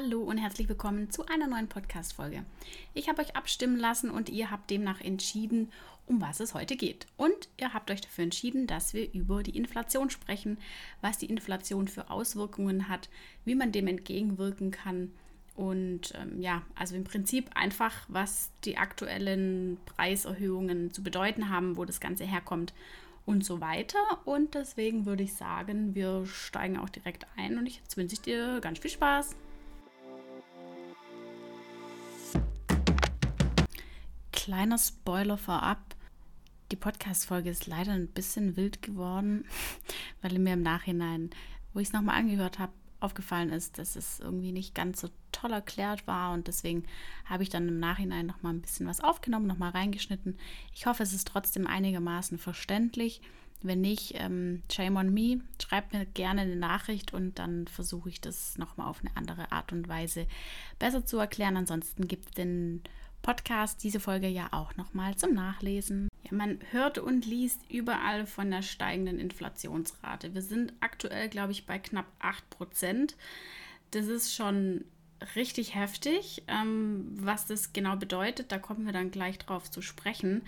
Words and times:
Hallo 0.00 0.20
und 0.20 0.38
herzlich 0.38 0.68
willkommen 0.68 1.10
zu 1.10 1.26
einer 1.26 1.48
neuen 1.48 1.66
Podcast-Folge. 1.66 2.44
Ich 2.94 3.08
habe 3.08 3.20
euch 3.20 3.34
abstimmen 3.34 3.76
lassen 3.76 4.10
und 4.10 4.28
ihr 4.28 4.48
habt 4.48 4.70
demnach 4.70 5.00
entschieden, 5.00 5.72
um 6.06 6.20
was 6.20 6.38
es 6.38 6.54
heute 6.54 6.76
geht. 6.76 7.08
Und 7.16 7.48
ihr 7.56 7.74
habt 7.74 7.90
euch 7.90 8.00
dafür 8.00 8.22
entschieden, 8.22 8.68
dass 8.68 8.94
wir 8.94 9.12
über 9.12 9.42
die 9.42 9.56
Inflation 9.56 10.08
sprechen, 10.08 10.58
was 11.00 11.18
die 11.18 11.26
Inflation 11.26 11.88
für 11.88 12.10
Auswirkungen 12.10 12.88
hat, 12.88 13.08
wie 13.44 13.56
man 13.56 13.72
dem 13.72 13.88
entgegenwirken 13.88 14.70
kann 14.70 15.10
und 15.56 16.12
ähm, 16.14 16.40
ja, 16.40 16.62
also 16.76 16.94
im 16.94 17.02
Prinzip 17.02 17.50
einfach, 17.56 17.92
was 18.06 18.52
die 18.64 18.76
aktuellen 18.76 19.78
Preiserhöhungen 19.84 20.92
zu 20.92 21.02
bedeuten 21.02 21.48
haben, 21.48 21.76
wo 21.76 21.84
das 21.84 21.98
Ganze 21.98 22.22
herkommt 22.22 22.72
und 23.26 23.44
so 23.44 23.60
weiter. 23.60 23.98
Und 24.24 24.54
deswegen 24.54 25.06
würde 25.06 25.24
ich 25.24 25.34
sagen, 25.34 25.96
wir 25.96 26.24
steigen 26.24 26.78
auch 26.78 26.88
direkt 26.88 27.26
ein 27.36 27.58
und 27.58 27.66
ich, 27.66 27.78
jetzt 27.78 27.96
wünsche 27.96 28.14
ich 28.14 28.20
dir 28.20 28.60
ganz 28.60 28.78
viel 28.78 28.92
Spaß. 28.92 29.34
Kleiner 34.48 34.78
Spoiler 34.78 35.36
vorab. 35.36 35.94
Die 36.72 36.76
Podcast-Folge 36.76 37.50
ist 37.50 37.66
leider 37.66 37.92
ein 37.92 38.08
bisschen 38.08 38.56
wild 38.56 38.80
geworden, 38.80 39.44
weil 40.22 40.38
mir 40.38 40.54
im 40.54 40.62
Nachhinein, 40.62 41.28
wo 41.74 41.80
ich 41.80 41.88
es 41.88 41.92
nochmal 41.92 42.18
angehört 42.18 42.58
habe, 42.58 42.72
aufgefallen 42.98 43.50
ist, 43.50 43.76
dass 43.76 43.94
es 43.94 44.20
irgendwie 44.20 44.52
nicht 44.52 44.74
ganz 44.74 45.02
so 45.02 45.10
toll 45.32 45.52
erklärt 45.52 46.06
war 46.06 46.32
und 46.32 46.46
deswegen 46.46 46.84
habe 47.26 47.42
ich 47.42 47.50
dann 47.50 47.68
im 47.68 47.78
Nachhinein 47.78 48.24
nochmal 48.24 48.54
ein 48.54 48.62
bisschen 48.62 48.86
was 48.86 49.02
aufgenommen, 49.02 49.46
nochmal 49.46 49.72
reingeschnitten. 49.72 50.38
Ich 50.74 50.86
hoffe, 50.86 51.02
es 51.02 51.12
ist 51.12 51.28
trotzdem 51.28 51.66
einigermaßen 51.66 52.38
verständlich. 52.38 53.20
Wenn 53.60 53.82
nicht, 53.82 54.14
ähm, 54.14 54.62
shame 54.72 54.96
on 54.96 55.12
me, 55.12 55.42
schreibt 55.62 55.92
mir 55.92 56.06
gerne 56.06 56.40
eine 56.40 56.56
Nachricht 56.56 57.12
und 57.12 57.38
dann 57.38 57.66
versuche 57.66 58.08
ich 58.08 58.22
das 58.22 58.56
nochmal 58.56 58.86
auf 58.86 59.00
eine 59.00 59.14
andere 59.14 59.52
Art 59.52 59.72
und 59.72 59.88
Weise 59.88 60.26
besser 60.78 61.04
zu 61.04 61.18
erklären. 61.18 61.58
Ansonsten 61.58 62.08
gibt 62.08 62.28
es 62.28 62.30
den 62.32 62.82
Podcast 63.28 63.84
diese 63.84 64.00
Folge 64.00 64.26
ja 64.26 64.48
auch 64.52 64.74
nochmal 64.76 65.14
zum 65.16 65.34
Nachlesen. 65.34 66.08
Ja, 66.22 66.34
man 66.34 66.60
hört 66.70 66.96
und 66.96 67.26
liest 67.26 67.60
überall 67.70 68.24
von 68.24 68.50
der 68.50 68.62
steigenden 68.62 69.20
Inflationsrate. 69.20 70.32
Wir 70.32 70.40
sind 70.40 70.72
aktuell, 70.80 71.28
glaube 71.28 71.52
ich, 71.52 71.66
bei 71.66 71.78
knapp 71.78 72.06
8 72.20 72.48
Prozent. 72.48 73.16
Das 73.90 74.06
ist 74.06 74.34
schon 74.34 74.86
richtig 75.36 75.74
heftig. 75.74 76.42
Ähm, 76.48 77.04
was 77.20 77.44
das 77.44 77.74
genau 77.74 77.96
bedeutet, 77.96 78.50
da 78.50 78.58
kommen 78.58 78.86
wir 78.86 78.94
dann 78.94 79.10
gleich 79.10 79.36
drauf 79.36 79.70
zu 79.70 79.82
sprechen. 79.82 80.40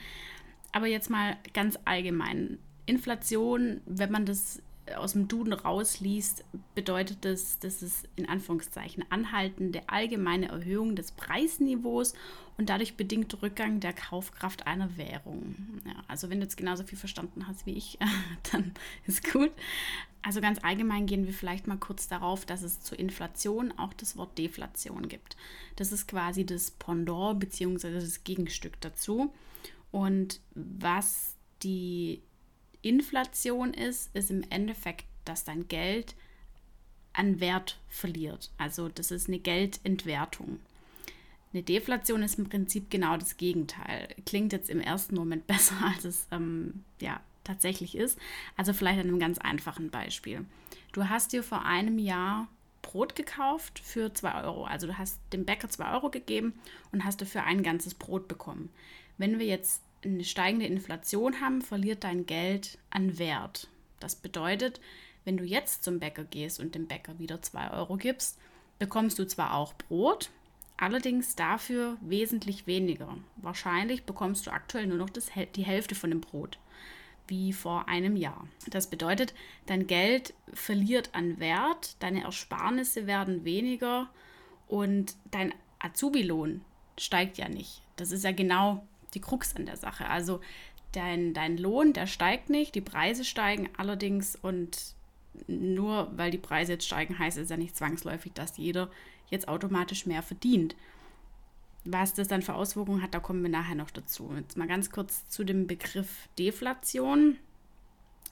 Aber 0.73 0.87
jetzt 0.87 1.11
mal 1.11 1.37
ganz 1.53 1.79
allgemein. 1.85 2.59
Inflation, 2.87 3.83
wenn 3.85 4.11
man 4.11 4.25
das 4.25 4.63
aus 4.97 5.13
dem 5.13 5.29
Duden 5.29 5.53
rausliest, 5.53 6.45
bedeutet 6.75 7.25
das, 7.25 7.59
dass 7.59 7.83
es 7.83 8.05
in 8.17 8.29
Anführungszeichen 8.29 9.05
anhaltende 9.11 9.83
allgemeine 9.89 10.49
Erhöhung 10.49 10.97
des 10.97 11.13
Preisniveaus 11.13 12.15
und 12.57 12.69
dadurch 12.69 12.97
bedingt 12.97 13.43
Rückgang 13.43 13.81
der 13.81 13.93
Kaufkraft 13.93 14.67
einer 14.67 14.97
Währung. 14.97 15.57
Ja, 15.87 16.03
also 16.09 16.31
wenn 16.31 16.41
du 16.41 16.45
jetzt 16.45 16.57
genauso 16.57 16.85
viel 16.85 16.99
verstanden 16.99 17.47
hast 17.47 17.67
wie 17.67 17.73
ich, 17.73 17.99
dann 18.53 18.73
ist 19.07 19.31
gut. 19.31 19.53
Also 20.23 20.41
ganz 20.41 20.63
allgemein 20.63 21.07
gehen 21.07 21.27
wir 21.27 21.33
vielleicht 21.33 21.67
mal 21.67 21.79
kurz 21.79 22.07
darauf, 22.07 22.45
dass 22.45 22.63
es 22.63 22.81
zur 22.83 22.99
Inflation 22.99 23.73
auch 23.79 23.95
das 23.95 24.17
Wort 24.17 24.37
Deflation 24.37 25.09
gibt. 25.09 25.37
Das 25.77 25.93
ist 25.93 26.07
quasi 26.09 26.45
das 26.45 26.71
Pendant 26.73 27.41
bzw. 27.41 27.95
das 27.95 28.25
Gegenstück 28.25 28.81
dazu. 28.81 29.33
Und 29.91 30.41
was 30.55 31.37
die 31.63 32.23
Inflation 32.83 33.75
ist, 33.75 34.15
ist 34.15 34.31
im 34.31 34.45
Endeffekt, 34.51 35.05
dass 35.25 35.45
dein 35.45 35.69
Geld 35.69 36.15
an 37.13 37.41
Wert 37.41 37.79
verliert. 37.89 38.51
Also 38.59 38.89
das 38.89 39.11
ist 39.11 39.29
eine 39.29 39.39
Geldentwertung. 39.39 40.61
Eine 41.53 41.63
Deflation 41.63 42.23
ist 42.23 42.39
im 42.39 42.49
Prinzip 42.49 42.91
genau 42.91 43.17
das 43.17 43.37
Gegenteil. 43.37 44.09
Klingt 44.25 44.53
jetzt 44.53 44.71
im 44.71 44.81
ersten 44.81 45.17
Moment 45.17 45.47
besser, 45.49 45.75
als 45.85 46.05
es 46.05 46.27
ähm, 46.31 46.85
ja, 47.01 47.21
tatsächlich 47.45 47.97
ist. 47.97 48.19
Also 48.57 48.73
vielleicht 48.73 49.01
an 49.01 49.09
einem 49.09 49.19
ganz 49.19 49.39
einfachen 49.39 49.91
Beispiel. 49.91 50.45
Du 50.93 51.09
hast 51.09 51.33
dir 51.33 51.43
vor 51.43 51.65
einem 51.65 51.99
Jahr 51.99 52.49
Brot 52.83 53.15
gekauft 53.15 53.79
für 53.79 54.13
2 54.13 54.45
Euro. 54.45 54.65
Also 54.65 54.87
du 54.87 54.97
hast 54.97 55.19
dem 55.33 55.45
Bäcker 55.45 55.69
2 55.69 55.93
Euro 55.93 56.11
gegeben 56.11 56.55
und 56.93 57.05
hast 57.05 57.21
dafür 57.21 57.45
ein 57.45 57.63
ganzes 57.63 57.95
Brot 57.95 58.29
bekommen. 58.29 58.71
Wenn 59.19 59.39
wir 59.39 59.47
jetzt 59.47 59.83
eine 60.05 60.25
steigende 60.25 60.67
Inflation 60.67 61.41
haben, 61.41 61.63
verliert 61.63 62.05
dein 62.05 62.27
Geld 62.27 62.79
an 62.91 63.19
Wert. 63.19 63.69
Das 63.99 64.17
bedeutet, 64.17 64.81
wenn 65.25 65.37
du 65.37 65.45
jetzt 65.45 65.85
zum 65.85 65.99
Bäcker 65.99 66.25
gehst 66.25 66.61
und 66.61 66.75
dem 66.75 66.87
Bäcker 66.87 67.19
wieder 67.19 67.43
2 67.43 67.73
Euro 67.73 67.97
gibst, 67.97 68.39
bekommst 68.79 69.19
du 69.19 69.27
zwar 69.27 69.55
auch 69.55 69.75
Brot, 69.75 70.31
allerdings 70.79 71.37
dafür 71.37 71.99
wesentlich 72.01 72.67
weniger. 72.67 73.19
Wahrscheinlich 73.37 74.05
bekommst 74.05 74.47
du 74.47 74.51
aktuell 74.51 74.87
nur 74.87 74.97
noch 74.97 75.11
das, 75.11 75.31
die 75.55 75.65
Hälfte 75.65 75.95
von 75.95 76.11
dem 76.11 76.23
Brot, 76.23 76.59
wie 77.29 77.53
vor 77.53 77.89
einem 77.89 78.17
Jahr. 78.17 78.49
Das 78.69 78.89
bedeutet, 78.89 79.35
dein 79.67 79.87
Geld 79.87 80.33
verliert 80.55 81.11
an 81.15 81.39
Wert, 81.39 81.97
deine 82.01 82.25
Ersparnisse 82.25 83.07
werden 83.07 83.45
weniger 83.45 84.09
und 84.67 85.15
dein 85.31 85.53
Azubi-Lohn 85.79 86.63
steigt 86.99 87.37
ja 87.39 87.49
nicht. 87.49 87.83
Das 87.97 88.11
ist 88.13 88.25
ja 88.25 88.33
genau 88.33 88.87
die 89.15 89.21
Krux 89.21 89.57
an 89.57 89.67
der 89.67 89.77
Sache. 89.77 90.09
Also 90.09 90.41
dein, 90.93 91.35
dein 91.35 91.57
Lohn, 91.57 91.93
der 91.93 92.07
steigt 92.07 92.51
nicht, 92.51 92.75
die 92.75 92.81
Preise 92.81 93.25
steigen 93.25 93.69
allerdings 93.77 94.37
und 94.37 94.95
nur 95.47 96.11
weil 96.17 96.31
die 96.31 96.39
Preise 96.39 96.73
jetzt 96.73 96.87
steigen, 96.87 97.19
heißt 97.19 97.39
es 97.39 97.51
ja 97.51 97.57
nicht 97.57 97.77
zwangsläufig, 97.77 98.33
dass 98.33 98.57
jeder 98.57 98.91
jetzt 99.29 99.49
automatisch 99.49 100.07
mehr 100.07 100.23
verdient. 100.23 100.75
Was 101.85 102.13
das 102.13 102.29
dann 102.29 102.43
für 102.43 102.55
Auswirkungen 102.55 103.03
hat, 103.03 103.15
da 103.15 103.21
kommen 103.21 103.43
wir 103.43 103.51
nachher 103.51 103.75
noch 103.75 103.91
dazu. 103.91 104.33
Jetzt 104.37 104.57
mal 104.57 104.69
ganz 104.69 104.91
kurz 104.91 105.29
zu 105.29 105.45
dem 105.45 105.67
Begriff 105.67 106.29
Deflation. 106.39 107.37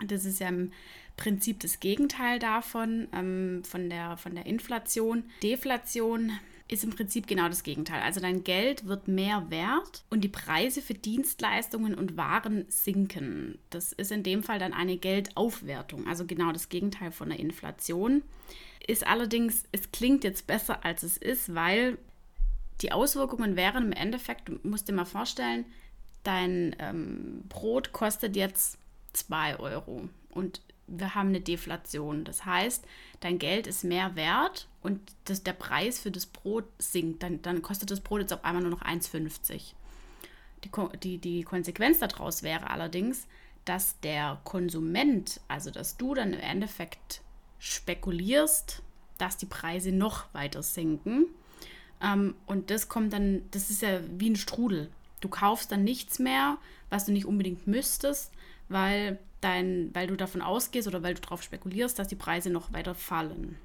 Das 0.04 0.24
ist 0.24 0.40
ja 0.40 0.48
im 0.48 0.72
Prinzip 1.16 1.60
das 1.60 1.80
Gegenteil 1.80 2.38
davon, 2.38 3.08
ähm, 3.12 3.62
von, 3.64 3.88
der, 3.88 4.16
von 4.16 4.34
der 4.34 4.46
Inflation. 4.46 5.24
Deflation 5.42 6.32
ist 6.68 6.84
im 6.84 6.90
Prinzip 6.90 7.26
genau 7.26 7.48
das 7.48 7.62
Gegenteil. 7.62 8.02
Also 8.02 8.20
dein 8.20 8.44
Geld 8.44 8.86
wird 8.86 9.08
mehr 9.08 9.50
wert 9.50 10.04
und 10.10 10.22
die 10.22 10.28
Preise 10.28 10.82
für 10.82 10.94
Dienstleistungen 10.94 11.94
und 11.94 12.16
Waren 12.16 12.66
sinken. 12.68 13.58
Das 13.70 13.92
ist 13.92 14.12
in 14.12 14.22
dem 14.22 14.42
Fall 14.42 14.58
dann 14.58 14.74
eine 14.74 14.98
Geldaufwertung, 14.98 16.06
also 16.06 16.26
genau 16.26 16.52
das 16.52 16.68
Gegenteil 16.68 17.10
von 17.10 17.30
der 17.30 17.40
Inflation. 17.40 18.22
Ist 18.86 19.06
allerdings, 19.06 19.64
es 19.72 19.90
klingt 19.92 20.24
jetzt 20.24 20.46
besser 20.46 20.84
als 20.84 21.02
es 21.02 21.16
ist, 21.16 21.54
weil 21.54 21.98
die 22.82 22.92
Auswirkungen 22.92 23.56
wären 23.56 23.86
im 23.86 23.92
Endeffekt, 23.92 24.48
du 24.48 24.58
musst 24.62 24.88
dir 24.88 24.92
mal 24.92 25.04
vorstellen, 25.04 25.64
dein 26.22 26.76
ähm, 26.78 27.44
Brot 27.48 27.92
kostet 27.92 28.36
jetzt 28.36 28.78
2 29.14 29.58
Euro 29.58 30.08
und 30.30 30.60
wir 30.88 31.14
haben 31.14 31.28
eine 31.28 31.40
Deflation. 31.40 32.24
Das 32.24 32.44
heißt, 32.44 32.84
dein 33.20 33.38
Geld 33.38 33.66
ist 33.66 33.84
mehr 33.84 34.16
wert 34.16 34.68
und 34.82 35.00
das, 35.24 35.42
der 35.42 35.52
Preis 35.52 35.98
für 35.98 36.10
das 36.10 36.26
Brot 36.26 36.64
sinkt. 36.78 37.22
Dann, 37.22 37.42
dann 37.42 37.62
kostet 37.62 37.90
das 37.90 38.00
Brot 38.00 38.20
jetzt 38.20 38.32
auf 38.32 38.44
einmal 38.44 38.62
nur 38.62 38.72
noch 38.72 38.82
1,50. 38.82 39.74
Die, 40.64 40.98
die, 40.98 41.18
die 41.18 41.42
Konsequenz 41.42 41.98
daraus 42.00 42.42
wäre 42.42 42.70
allerdings, 42.70 43.28
dass 43.64 44.00
der 44.00 44.40
Konsument, 44.44 45.40
also 45.46 45.70
dass 45.70 45.96
du 45.96 46.14
dann 46.14 46.32
im 46.32 46.40
Endeffekt 46.40 47.20
spekulierst, 47.58 48.82
dass 49.18 49.36
die 49.36 49.46
Preise 49.46 49.92
noch 49.92 50.32
weiter 50.32 50.62
sinken. 50.62 51.26
Ähm, 52.02 52.34
und 52.46 52.70
das 52.70 52.88
kommt 52.88 53.12
dann, 53.12 53.42
das 53.50 53.70
ist 53.70 53.82
ja 53.82 54.00
wie 54.18 54.30
ein 54.30 54.36
Strudel. 54.36 54.90
Du 55.20 55.28
kaufst 55.28 55.70
dann 55.72 55.84
nichts 55.84 56.18
mehr, 56.18 56.58
was 56.90 57.04
du 57.04 57.12
nicht 57.12 57.26
unbedingt 57.26 57.66
müsstest, 57.66 58.32
weil 58.68 59.18
dein, 59.40 59.90
weil 59.94 60.06
du 60.06 60.16
davon 60.16 60.42
ausgehst 60.42 60.88
oder 60.88 61.02
weil 61.02 61.14
du 61.14 61.20
darauf 61.20 61.42
spekulierst, 61.42 61.98
dass 61.98 62.08
die 62.08 62.16
Preise 62.16 62.50
noch 62.50 62.72
weiter 62.72 62.94
fallen. 62.94 63.56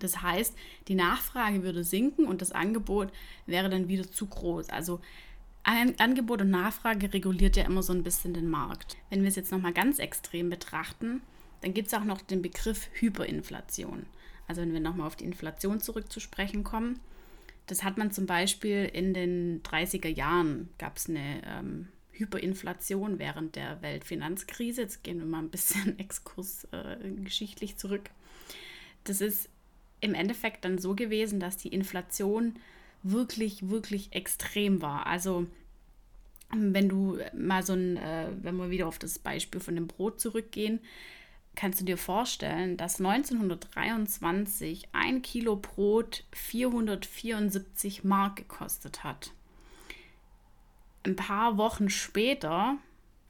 Das 0.00 0.22
heißt, 0.22 0.56
die 0.88 0.94
Nachfrage 0.94 1.62
würde 1.62 1.84
sinken 1.84 2.26
und 2.26 2.42
das 2.42 2.52
Angebot 2.52 3.12
wäre 3.46 3.68
dann 3.68 3.88
wieder 3.88 4.10
zu 4.10 4.26
groß. 4.26 4.70
Also 4.70 5.00
Angebot 5.62 6.42
und 6.42 6.50
Nachfrage 6.50 7.12
reguliert 7.12 7.56
ja 7.56 7.64
immer 7.64 7.82
so 7.82 7.92
ein 7.92 8.02
bisschen 8.02 8.34
den 8.34 8.50
Markt. 8.50 8.96
Wenn 9.08 9.22
wir 9.22 9.28
es 9.28 9.36
jetzt 9.36 9.52
nochmal 9.52 9.72
ganz 9.72 9.98
extrem 9.98 10.50
betrachten, 10.50 11.22
dann 11.62 11.72
gibt 11.72 11.88
es 11.88 11.94
auch 11.94 12.04
noch 12.04 12.20
den 12.20 12.42
Begriff 12.42 12.90
Hyperinflation. 12.94 14.04
Also 14.46 14.60
wenn 14.60 14.74
wir 14.74 14.80
nochmal 14.80 15.06
auf 15.06 15.16
die 15.16 15.24
Inflation 15.24 15.80
zurück 15.80 16.12
zu 16.12 16.20
sprechen 16.20 16.64
kommen, 16.64 17.00
das 17.66 17.82
hat 17.82 17.96
man 17.96 18.10
zum 18.10 18.26
Beispiel 18.26 18.84
in 18.92 19.14
den 19.14 19.62
30er 19.62 20.08
Jahren, 20.08 20.68
gab 20.76 20.98
es 20.98 21.08
eine 21.08 21.40
ähm, 21.46 21.88
Hyperinflation 22.14 23.18
während 23.18 23.56
der 23.56 23.82
Weltfinanzkrise. 23.82 24.82
Jetzt 24.82 25.02
gehen 25.04 25.18
wir 25.18 25.26
mal 25.26 25.40
ein 25.40 25.50
bisschen 25.50 25.98
Exkurs 25.98 26.66
äh, 26.72 26.96
geschichtlich 27.22 27.76
zurück. 27.76 28.10
Das 29.04 29.20
ist 29.20 29.48
im 30.00 30.14
Endeffekt 30.14 30.64
dann 30.64 30.78
so 30.78 30.94
gewesen, 30.94 31.40
dass 31.40 31.56
die 31.56 31.68
Inflation 31.68 32.56
wirklich, 33.02 33.68
wirklich 33.68 34.12
extrem 34.12 34.82
war. 34.82 35.06
Also 35.06 35.46
wenn 36.50 36.88
du 36.88 37.18
mal 37.36 37.64
so 37.64 37.72
ein, 37.72 37.96
äh, 37.96 38.28
wenn 38.42 38.56
wir 38.56 38.70
wieder 38.70 38.86
auf 38.86 38.98
das 38.98 39.18
Beispiel 39.18 39.60
von 39.60 39.74
dem 39.74 39.86
Brot 39.86 40.20
zurückgehen, 40.20 40.80
kannst 41.54 41.80
du 41.80 41.84
dir 41.84 41.96
vorstellen, 41.96 42.76
dass 42.76 43.00
1923 43.00 44.88
ein 44.92 45.22
Kilo 45.22 45.56
Brot 45.56 46.24
474 46.32 48.04
Mark 48.04 48.36
gekostet 48.36 49.04
hat. 49.04 49.32
Ein 51.04 51.16
paar 51.16 51.58
Wochen 51.58 51.90
später 51.90 52.78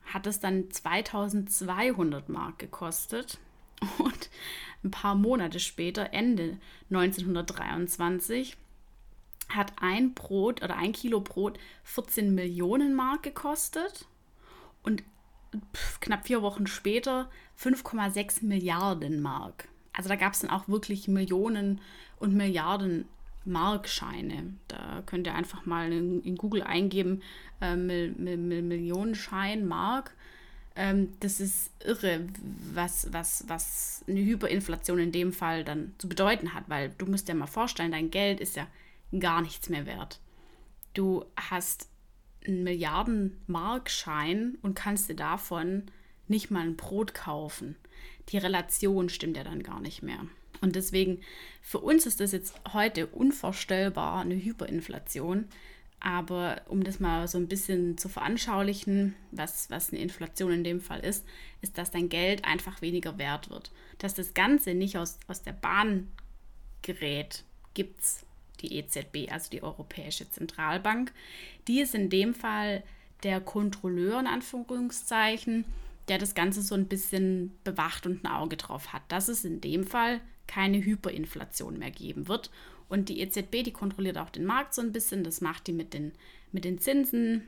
hat 0.04 0.26
es 0.26 0.38
dann 0.40 0.70
2200 0.70 2.28
Mark 2.28 2.58
gekostet 2.58 3.38
und 3.98 4.30
ein 4.84 4.90
paar 4.90 5.14
Monate 5.14 5.58
später, 5.58 6.12
Ende 6.12 6.58
1923, 6.90 8.56
hat 9.48 9.72
ein 9.80 10.14
Brot 10.14 10.62
oder 10.62 10.76
ein 10.76 10.92
Kilo 10.92 11.20
Brot 11.20 11.58
14 11.84 12.34
Millionen 12.34 12.94
Mark 12.94 13.22
gekostet 13.22 14.06
und 14.82 15.02
knapp 16.00 16.26
vier 16.26 16.42
Wochen 16.42 16.66
später 16.66 17.30
5,6 17.58 18.44
Milliarden 18.44 19.20
Mark. 19.20 19.68
Also 19.92 20.08
da 20.08 20.16
gab 20.16 20.32
es 20.32 20.40
dann 20.40 20.50
auch 20.50 20.68
wirklich 20.68 21.08
Millionen 21.08 21.80
und 22.18 22.34
Milliarden 22.34 23.06
Markscheine. 23.44 24.54
Da 24.68 25.02
könnt 25.06 25.26
ihr 25.26 25.34
einfach 25.34 25.66
mal 25.66 25.92
in, 25.92 26.22
in 26.22 26.36
Google 26.36 26.62
eingeben, 26.62 27.22
äh, 27.60 27.76
Mil, 27.76 28.12
Mil, 28.12 28.36
Mil, 28.36 28.62
Millionenschein, 28.62 29.66
Mark. 29.66 30.14
Ähm, 30.76 31.12
das 31.20 31.40
ist 31.40 31.70
irre, 31.84 32.26
was, 32.72 33.12
was, 33.12 33.44
was 33.46 34.04
eine 34.08 34.20
Hyperinflation 34.20 34.98
in 34.98 35.12
dem 35.12 35.32
Fall 35.32 35.64
dann 35.64 35.94
zu 35.98 36.08
bedeuten 36.08 36.52
hat, 36.54 36.64
weil 36.68 36.90
du 36.98 37.06
musst 37.06 37.28
dir 37.28 37.34
mal 37.34 37.46
vorstellen, 37.46 37.92
dein 37.92 38.10
Geld 38.10 38.40
ist 38.40 38.56
ja 38.56 38.66
gar 39.18 39.40
nichts 39.40 39.68
mehr 39.68 39.86
wert. 39.86 40.18
Du 40.94 41.24
hast 41.36 41.88
einen 42.46 42.64
Milliarden-Markschein 42.64 44.58
und 44.62 44.74
kannst 44.74 45.08
dir 45.08 45.16
davon 45.16 45.84
nicht 46.28 46.50
mal 46.50 46.62
ein 46.62 46.76
Brot 46.76 47.14
kaufen. 47.14 47.76
Die 48.30 48.38
Relation 48.38 49.08
stimmt 49.08 49.36
ja 49.36 49.44
dann 49.44 49.62
gar 49.62 49.80
nicht 49.80 50.02
mehr. 50.02 50.26
Und 50.64 50.76
deswegen, 50.76 51.20
für 51.60 51.78
uns 51.78 52.06
ist 52.06 52.20
das 52.20 52.32
jetzt 52.32 52.54
heute 52.72 53.06
unvorstellbar, 53.06 54.22
eine 54.22 54.34
Hyperinflation. 54.34 55.44
Aber 56.00 56.62
um 56.68 56.82
das 56.84 57.00
mal 57.00 57.28
so 57.28 57.38
ein 57.38 57.48
bisschen 57.48 57.96
zu 57.98 58.08
veranschaulichen, 58.08 59.14
was, 59.30 59.70
was 59.70 59.90
eine 59.90 60.00
Inflation 60.00 60.52
in 60.52 60.64
dem 60.64 60.80
Fall 60.80 61.00
ist, 61.00 61.26
ist, 61.60 61.78
dass 61.78 61.90
dein 61.90 62.08
Geld 62.08 62.44
einfach 62.44 62.82
weniger 62.82 63.18
wert 63.18 63.50
wird. 63.50 63.72
Dass 63.98 64.14
das 64.14 64.34
Ganze 64.34 64.74
nicht 64.74 64.96
aus, 64.96 65.18
aus 65.28 65.42
der 65.42 65.52
Bahn 65.52 66.10
gerät, 66.82 67.44
gibt 67.74 68.00
es 68.00 68.24
die 68.60 68.76
EZB, 68.78 69.30
also 69.30 69.50
die 69.50 69.62
Europäische 69.62 70.30
Zentralbank. 70.30 71.12
Die 71.68 71.80
ist 71.80 71.94
in 71.94 72.08
dem 72.08 72.34
Fall 72.34 72.82
der 73.22 73.40
Kontrolleur 73.40 74.18
in 74.18 74.26
Anführungszeichen, 74.26 75.66
der 76.08 76.18
das 76.18 76.34
Ganze 76.34 76.62
so 76.62 76.74
ein 76.74 76.86
bisschen 76.86 77.52
bewacht 77.64 78.06
und 78.06 78.24
ein 78.24 78.30
Auge 78.30 78.56
drauf 78.56 78.92
hat, 78.92 79.02
dass 79.08 79.28
es 79.28 79.44
in 79.44 79.60
dem 79.60 79.84
Fall 79.84 80.20
keine 80.54 80.84
Hyperinflation 80.84 81.78
mehr 81.78 81.90
geben 81.90 82.28
wird. 82.28 82.50
Und 82.88 83.08
die 83.08 83.20
EZB, 83.20 83.64
die 83.64 83.72
kontrolliert 83.72 84.18
auch 84.18 84.30
den 84.30 84.44
Markt 84.44 84.72
so 84.72 84.82
ein 84.82 84.92
bisschen. 84.92 85.24
Das 85.24 85.40
macht 85.40 85.66
die 85.66 85.72
mit 85.72 85.92
den, 85.94 86.12
mit 86.52 86.64
den 86.64 86.78
Zinsen, 86.78 87.42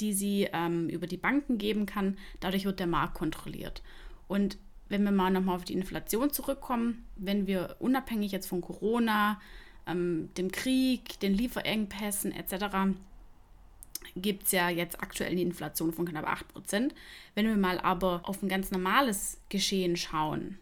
die 0.00 0.14
sie 0.14 0.48
ähm, 0.54 0.88
über 0.88 1.06
die 1.06 1.18
Banken 1.18 1.58
geben 1.58 1.84
kann. 1.84 2.16
Dadurch 2.40 2.64
wird 2.64 2.80
der 2.80 2.86
Markt 2.86 3.14
kontrolliert. 3.14 3.82
Und 4.26 4.56
wenn 4.88 5.04
wir 5.04 5.10
mal 5.10 5.30
nochmal 5.30 5.56
auf 5.56 5.64
die 5.64 5.74
Inflation 5.74 6.30
zurückkommen, 6.30 7.04
wenn 7.16 7.46
wir 7.46 7.76
unabhängig 7.78 8.32
jetzt 8.32 8.46
von 8.46 8.62
Corona, 8.62 9.38
ähm, 9.86 10.30
dem 10.38 10.50
Krieg, 10.50 11.20
den 11.20 11.34
Lieferengpässen 11.34 12.32
etc. 12.32 12.96
gibt 14.14 14.44
es 14.44 14.52
ja 14.52 14.70
jetzt 14.70 15.02
aktuell 15.02 15.32
eine 15.32 15.42
Inflation 15.42 15.92
von 15.92 16.06
knapp 16.06 16.26
8%. 16.26 16.92
Wenn 17.34 17.46
wir 17.46 17.56
mal 17.56 17.78
aber 17.80 18.22
auf 18.24 18.42
ein 18.42 18.48
ganz 18.48 18.70
normales 18.70 19.42
Geschehen 19.50 19.96
schauen, 19.96 20.58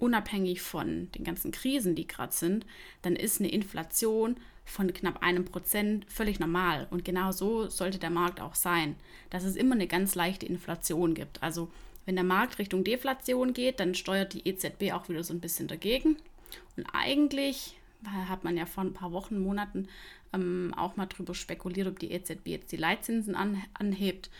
unabhängig 0.00 0.62
von 0.62 1.10
den 1.12 1.24
ganzen 1.24 1.52
Krisen, 1.52 1.94
die 1.94 2.06
gerade 2.06 2.32
sind, 2.32 2.66
dann 3.02 3.16
ist 3.16 3.40
eine 3.40 3.50
Inflation 3.50 4.36
von 4.64 4.92
knapp 4.92 5.22
einem 5.22 5.44
Prozent 5.44 6.04
völlig 6.08 6.38
normal. 6.38 6.86
Und 6.90 7.04
genau 7.04 7.32
so 7.32 7.68
sollte 7.68 7.98
der 7.98 8.10
Markt 8.10 8.40
auch 8.40 8.54
sein, 8.54 8.96
dass 9.30 9.44
es 9.44 9.56
immer 9.56 9.74
eine 9.74 9.86
ganz 9.86 10.14
leichte 10.14 10.46
Inflation 10.46 11.14
gibt. 11.14 11.42
Also 11.42 11.70
wenn 12.06 12.14
der 12.14 12.24
Markt 12.24 12.58
Richtung 12.58 12.84
Deflation 12.84 13.52
geht, 13.52 13.80
dann 13.80 13.94
steuert 13.94 14.32
die 14.32 14.48
EZB 14.48 14.92
auch 14.92 15.08
wieder 15.08 15.24
so 15.24 15.34
ein 15.34 15.40
bisschen 15.40 15.68
dagegen. 15.68 16.16
Und 16.76 16.86
eigentlich 16.92 17.76
hat 18.28 18.44
man 18.44 18.56
ja 18.56 18.66
vor 18.66 18.84
ein 18.84 18.94
paar 18.94 19.12
Wochen, 19.12 19.38
Monaten 19.38 19.88
ähm, 20.32 20.72
auch 20.76 20.96
mal 20.96 21.06
drüber 21.06 21.34
spekuliert, 21.34 21.88
ob 21.88 21.98
die 21.98 22.12
EZB 22.12 22.46
jetzt 22.46 22.72
die 22.72 22.76
Leitzinsen 22.76 23.34
an, 23.34 23.62
anhebt, 23.74 24.30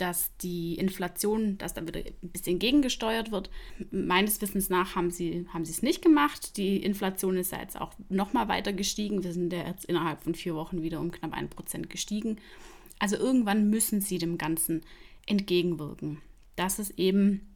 dass 0.00 0.34
die 0.38 0.76
Inflation, 0.76 1.58
dass 1.58 1.74
da 1.74 1.86
wieder 1.86 2.00
ein 2.00 2.30
bisschen 2.30 2.58
gegengesteuert 2.58 3.30
wird. 3.32 3.50
Meines 3.90 4.40
Wissens 4.40 4.70
nach 4.70 4.96
haben 4.96 5.10
sie, 5.10 5.46
haben 5.52 5.64
sie 5.64 5.72
es 5.72 5.82
nicht 5.82 6.02
gemacht. 6.02 6.56
Die 6.56 6.78
Inflation 6.78 7.36
ist 7.36 7.52
ja 7.52 7.60
jetzt 7.60 7.78
auch 7.78 7.92
noch 8.08 8.32
mal 8.32 8.48
weiter 8.48 8.72
gestiegen. 8.72 9.22
Wir 9.22 9.32
sind 9.32 9.52
ja 9.52 9.66
jetzt 9.66 9.84
innerhalb 9.84 10.22
von 10.22 10.34
vier 10.34 10.54
Wochen 10.54 10.82
wieder 10.82 11.00
um 11.00 11.10
knapp 11.10 11.34
ein 11.34 11.50
Prozent 11.50 11.90
gestiegen. 11.90 12.38
Also 12.98 13.16
irgendwann 13.16 13.68
müssen 13.68 14.00
sie 14.00 14.18
dem 14.18 14.38
Ganzen 14.38 14.82
entgegenwirken, 15.26 16.18
dass 16.56 16.78
es 16.78 16.90
eben 16.92 17.46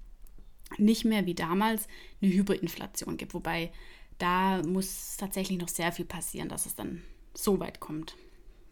nicht 0.78 1.04
mehr 1.04 1.26
wie 1.26 1.34
damals 1.34 1.88
eine 2.20 2.32
Hyperinflation 2.32 3.16
gibt. 3.16 3.34
Wobei 3.34 3.72
da 4.18 4.62
muss 4.62 5.16
tatsächlich 5.16 5.58
noch 5.58 5.68
sehr 5.68 5.92
viel 5.92 6.04
passieren, 6.04 6.48
dass 6.48 6.66
es 6.66 6.74
dann 6.74 7.02
so 7.32 7.58
weit 7.58 7.80
kommt. 7.80 8.16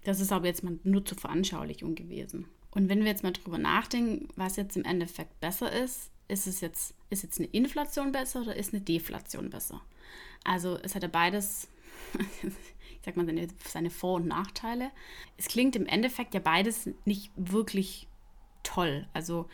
Das 0.05 0.21
ist 0.21 0.33
aber 0.33 0.47
jetzt 0.47 0.65
mal 0.65 0.79
nur 0.85 1.05
zur 1.05 1.19
Veranschaulichung 1.19 1.95
gewesen. 1.95 2.47
Und 2.73 2.89
wenn 2.89 3.01
wir 3.01 3.07
jetzt 3.07 3.23
mal 3.23 3.33
drüber 3.33 3.59
nachdenken, 3.59 4.29
was 4.37 4.57
jetzt 4.57 4.77
im 4.77 4.85
Endeffekt 4.85 5.39
besser 5.41 5.71
ist, 5.71 6.11
ist 6.29 6.47
es 6.47 6.61
jetzt, 6.61 6.95
ist 7.11 7.23
jetzt 7.23 7.39
eine 7.39 7.49
Inflation 7.49 8.13
besser 8.13 8.43
oder 8.43 8.57
ist 8.57 8.73
eine 8.73 8.83
Deflation 8.83 9.51
besser? 9.51 9.83
Also 10.45 10.79
es 10.83 10.95
hat 10.95 11.03
ja 11.03 11.09
beides, 11.09 11.69
ich 12.43 13.05
sag 13.05 13.17
mal, 13.17 13.27
seine, 13.27 13.47
seine 13.65 13.91
Vor- 13.91 14.17
und 14.17 14.27
Nachteile. 14.27 14.91
Es 15.37 15.49
klingt 15.49 15.77
im 15.77 15.87
Endeffekt 15.87 16.35
ja 16.35 16.41
beides 16.41 16.89
nicht 17.05 17.31
wirklich 17.37 18.09
toll. 18.63 19.07
Also 19.13 19.49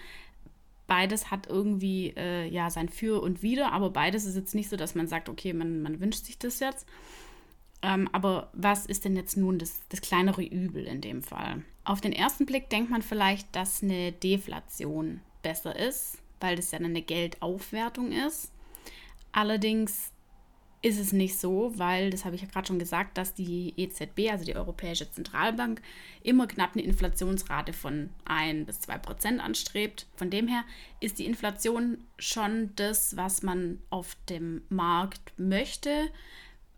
beides 0.87 1.31
hat 1.31 1.49
irgendwie 1.49 2.15
äh, 2.17 2.49
ja 2.49 2.71
sein 2.71 2.89
Für 2.89 3.21
und 3.21 3.43
Wider, 3.43 3.73
aber 3.73 3.91
beides 3.91 4.25
ist 4.25 4.37
jetzt 4.37 4.55
nicht 4.55 4.69
so, 4.69 4.77
dass 4.77 4.95
man 4.95 5.09
sagt, 5.09 5.29
okay, 5.29 5.53
man, 5.53 5.83
man 5.83 6.01
wünscht 6.01 6.25
sich 6.25 6.39
das 6.39 6.61
jetzt. 6.61 6.87
Ähm, 7.83 8.09
aber 8.13 8.51
was 8.55 8.87
ist 8.87 9.05
denn 9.05 9.17
jetzt 9.17 9.37
nun 9.37 9.59
das, 9.59 9.81
das 9.89 10.01
kleinere 10.01 10.43
Übel 10.43 10.85
in 10.85 11.01
dem 11.01 11.23
Fall? 11.23 11.65
Auf 11.89 12.03
den 12.03 12.13
ersten 12.13 12.45
Blick 12.45 12.69
denkt 12.69 12.91
man 12.91 13.01
vielleicht, 13.01 13.57
dass 13.57 13.83
eine 13.83 14.13
Deflation 14.13 15.23
besser 15.41 15.75
ist, 15.75 16.19
weil 16.39 16.55
das 16.55 16.71
ja 16.71 16.79
eine 16.79 17.01
Geldaufwertung 17.01 18.13
ist. 18.13 18.53
Allerdings 19.33 20.13
ist 20.83 21.01
es 21.01 21.15
nicht 21.15 21.39
so, 21.39 21.73
weil, 21.77 22.11
das 22.11 22.27
habe 22.27 22.37
ich 22.37 22.43
ja 22.43 22.49
gerade 22.49 22.67
schon 22.67 22.79
gesagt, 22.79 23.17
dass 23.17 23.33
die 23.33 23.73
EZB, 23.79 24.31
also 24.31 24.45
die 24.45 24.55
Europäische 24.55 25.11
Zentralbank, 25.11 25.81
immer 26.23 26.47
knapp 26.47 26.75
eine 26.75 26.83
Inflationsrate 26.83 27.73
von 27.73 28.11
1 28.27 28.67
bis 28.67 28.81
2 28.83 28.99
Prozent 28.99 29.41
anstrebt. 29.41 30.07
Von 30.15 30.29
dem 30.29 30.47
her 30.47 30.65
ist 31.01 31.19
die 31.19 31.25
Inflation 31.25 32.05
schon 32.19 32.69
das, 32.77 33.17
was 33.17 33.43
man 33.43 33.79
auf 33.89 34.15
dem 34.29 34.61
Markt 34.69 35.33
möchte, 35.39 36.11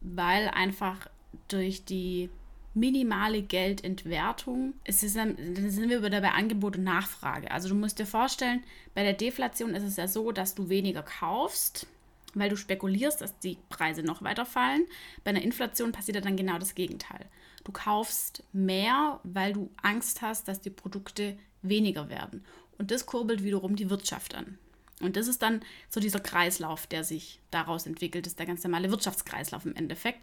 weil 0.00 0.46
einfach 0.50 1.08
durch 1.48 1.84
die 1.84 2.30
minimale 2.74 3.42
Geldentwertung, 3.42 4.74
es 4.84 5.02
ist 5.02 5.16
dann, 5.16 5.36
sind 5.36 5.88
wir 5.88 6.04
wieder 6.04 6.20
bei 6.20 6.30
Angebot 6.30 6.76
und 6.76 6.84
Nachfrage. 6.84 7.50
Also 7.50 7.68
du 7.68 7.74
musst 7.74 7.98
dir 7.98 8.06
vorstellen, 8.06 8.62
bei 8.94 9.02
der 9.02 9.12
Deflation 9.12 9.74
ist 9.74 9.82
es 9.82 9.96
ja 9.96 10.06
so, 10.06 10.30
dass 10.32 10.54
du 10.54 10.68
weniger 10.68 11.02
kaufst, 11.02 11.86
weil 12.34 12.48
du 12.48 12.56
spekulierst, 12.56 13.20
dass 13.20 13.38
die 13.40 13.58
Preise 13.68 14.02
noch 14.02 14.22
weiter 14.22 14.46
fallen. 14.46 14.86
Bei 15.24 15.30
einer 15.30 15.42
Inflation 15.42 15.90
passiert 15.90 16.16
ja 16.16 16.20
dann 16.20 16.36
genau 16.36 16.58
das 16.58 16.76
Gegenteil. 16.76 17.26
Du 17.64 17.72
kaufst 17.72 18.44
mehr, 18.52 19.20
weil 19.24 19.52
du 19.52 19.70
Angst 19.82 20.22
hast, 20.22 20.46
dass 20.46 20.60
die 20.60 20.70
Produkte 20.70 21.36
weniger 21.62 22.08
werden. 22.08 22.44
Und 22.78 22.90
das 22.90 23.04
kurbelt 23.04 23.42
wiederum 23.42 23.76
die 23.76 23.90
Wirtschaft 23.90 24.34
an. 24.34 24.58
Und 25.00 25.16
das 25.16 25.28
ist 25.28 25.42
dann 25.42 25.62
so 25.88 25.98
dieser 25.98 26.20
Kreislauf, 26.20 26.86
der 26.86 27.04
sich 27.04 27.40
daraus 27.50 27.86
entwickelt, 27.86 28.26
das 28.26 28.32
ist 28.32 28.38
der 28.38 28.46
ganz 28.46 28.62
normale 28.62 28.90
Wirtschaftskreislauf 28.90 29.64
im 29.64 29.74
Endeffekt 29.74 30.20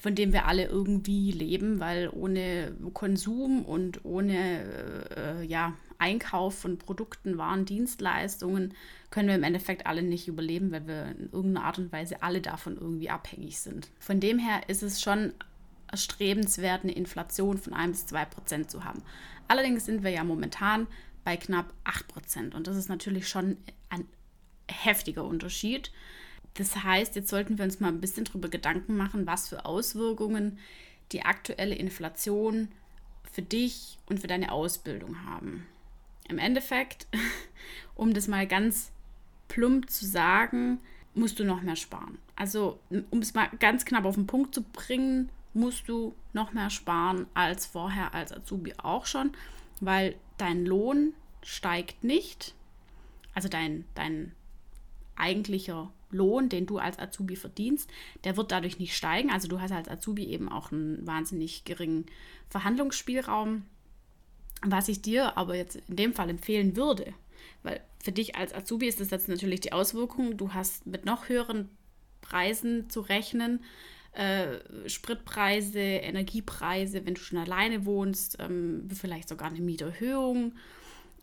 von 0.00 0.14
dem 0.14 0.32
wir 0.32 0.46
alle 0.46 0.64
irgendwie 0.64 1.30
leben, 1.30 1.78
weil 1.78 2.08
ohne 2.08 2.74
Konsum 2.94 3.64
und 3.64 4.04
ohne 4.04 4.64
äh, 5.14 5.44
ja, 5.44 5.74
Einkauf 5.98 6.58
von 6.58 6.78
Produkten, 6.78 7.36
Waren, 7.36 7.66
Dienstleistungen 7.66 8.72
können 9.10 9.28
wir 9.28 9.34
im 9.34 9.42
Endeffekt 9.42 9.86
alle 9.86 10.02
nicht 10.02 10.26
überleben, 10.26 10.72
weil 10.72 10.86
wir 10.86 11.04
in 11.06 11.30
irgendeiner 11.30 11.66
Art 11.66 11.78
und 11.78 11.92
Weise 11.92 12.22
alle 12.22 12.40
davon 12.40 12.78
irgendwie 12.78 13.10
abhängig 13.10 13.60
sind. 13.60 13.88
Von 13.98 14.20
dem 14.20 14.38
her 14.38 14.62
ist 14.68 14.82
es 14.82 15.02
schon 15.02 15.34
erstrebenswert, 15.90 16.84
eine 16.84 16.92
Inflation 16.92 17.58
von 17.58 17.74
1 17.74 17.98
bis 17.98 18.06
2 18.06 18.24
Prozent 18.24 18.70
zu 18.70 18.84
haben. 18.84 19.02
Allerdings 19.48 19.84
sind 19.84 20.02
wir 20.02 20.10
ja 20.10 20.24
momentan 20.24 20.86
bei 21.24 21.36
knapp 21.36 21.74
8 21.84 22.08
Prozent 22.08 22.54
und 22.54 22.66
das 22.66 22.76
ist 22.76 22.88
natürlich 22.88 23.28
schon 23.28 23.58
ein 23.90 24.06
heftiger 24.70 25.24
Unterschied. 25.24 25.90
Das 26.54 26.82
heißt, 26.82 27.14
jetzt 27.16 27.28
sollten 27.28 27.58
wir 27.58 27.64
uns 27.64 27.80
mal 27.80 27.88
ein 27.88 28.00
bisschen 28.00 28.24
darüber 28.24 28.48
Gedanken 28.48 28.96
machen, 28.96 29.26
was 29.26 29.48
für 29.48 29.64
Auswirkungen 29.64 30.58
die 31.12 31.22
aktuelle 31.22 31.74
Inflation 31.74 32.68
für 33.32 33.42
dich 33.42 33.98
und 34.06 34.20
für 34.20 34.26
deine 34.26 34.52
Ausbildung 34.52 35.24
haben. 35.24 35.66
Im 36.28 36.38
Endeffekt, 36.38 37.06
um 37.94 38.14
das 38.14 38.28
mal 38.28 38.46
ganz 38.46 38.90
plump 39.48 39.90
zu 39.90 40.06
sagen, 40.06 40.80
musst 41.14 41.38
du 41.38 41.44
noch 41.44 41.62
mehr 41.62 41.76
sparen. 41.76 42.18
Also, 42.36 42.78
um 43.10 43.20
es 43.20 43.34
mal 43.34 43.48
ganz 43.58 43.84
knapp 43.84 44.04
auf 44.04 44.14
den 44.14 44.26
Punkt 44.26 44.54
zu 44.54 44.62
bringen, 44.62 45.30
musst 45.52 45.88
du 45.88 46.14
noch 46.32 46.52
mehr 46.52 46.70
sparen 46.70 47.26
als 47.34 47.66
vorher 47.66 48.14
als 48.14 48.32
Azubi 48.32 48.74
auch 48.78 49.06
schon, 49.06 49.32
weil 49.80 50.14
dein 50.38 50.64
Lohn 50.64 51.12
steigt 51.42 52.04
nicht. 52.04 52.54
Also 53.34 53.48
dein, 53.48 53.84
dein 53.94 54.32
eigentlicher 55.16 55.92
Lohn, 56.10 56.48
den 56.48 56.66
du 56.66 56.78
als 56.78 56.98
Azubi 56.98 57.36
verdienst, 57.36 57.90
der 58.24 58.36
wird 58.36 58.52
dadurch 58.52 58.78
nicht 58.78 58.96
steigen. 58.96 59.30
Also 59.30 59.48
du 59.48 59.60
hast 59.60 59.72
als 59.72 59.88
Azubi 59.88 60.24
eben 60.24 60.48
auch 60.48 60.72
einen 60.72 61.06
wahnsinnig 61.06 61.64
geringen 61.64 62.06
Verhandlungsspielraum. 62.48 63.62
Was 64.62 64.88
ich 64.88 65.00
dir 65.00 65.38
aber 65.38 65.56
jetzt 65.56 65.76
in 65.88 65.96
dem 65.96 66.12
Fall 66.12 66.28
empfehlen 66.28 66.76
würde, 66.76 67.14
weil 67.62 67.80
für 68.02 68.12
dich 68.12 68.36
als 68.36 68.54
Azubi 68.54 68.86
ist 68.86 69.00
das 69.00 69.10
jetzt 69.10 69.28
natürlich 69.28 69.60
die 69.60 69.72
Auswirkung, 69.72 70.36
du 70.36 70.52
hast 70.52 70.86
mit 70.86 71.06
noch 71.06 71.28
höheren 71.28 71.70
Preisen 72.20 72.90
zu 72.90 73.00
rechnen, 73.00 73.60
äh, 74.12 74.58
Spritpreise, 74.88 75.78
Energiepreise, 75.78 77.06
wenn 77.06 77.14
du 77.14 77.20
schon 77.20 77.38
alleine 77.38 77.86
wohnst, 77.86 78.36
ähm, 78.40 78.88
vielleicht 78.92 79.28
sogar 79.28 79.48
eine 79.48 79.60
Mieterhöhung 79.60 80.52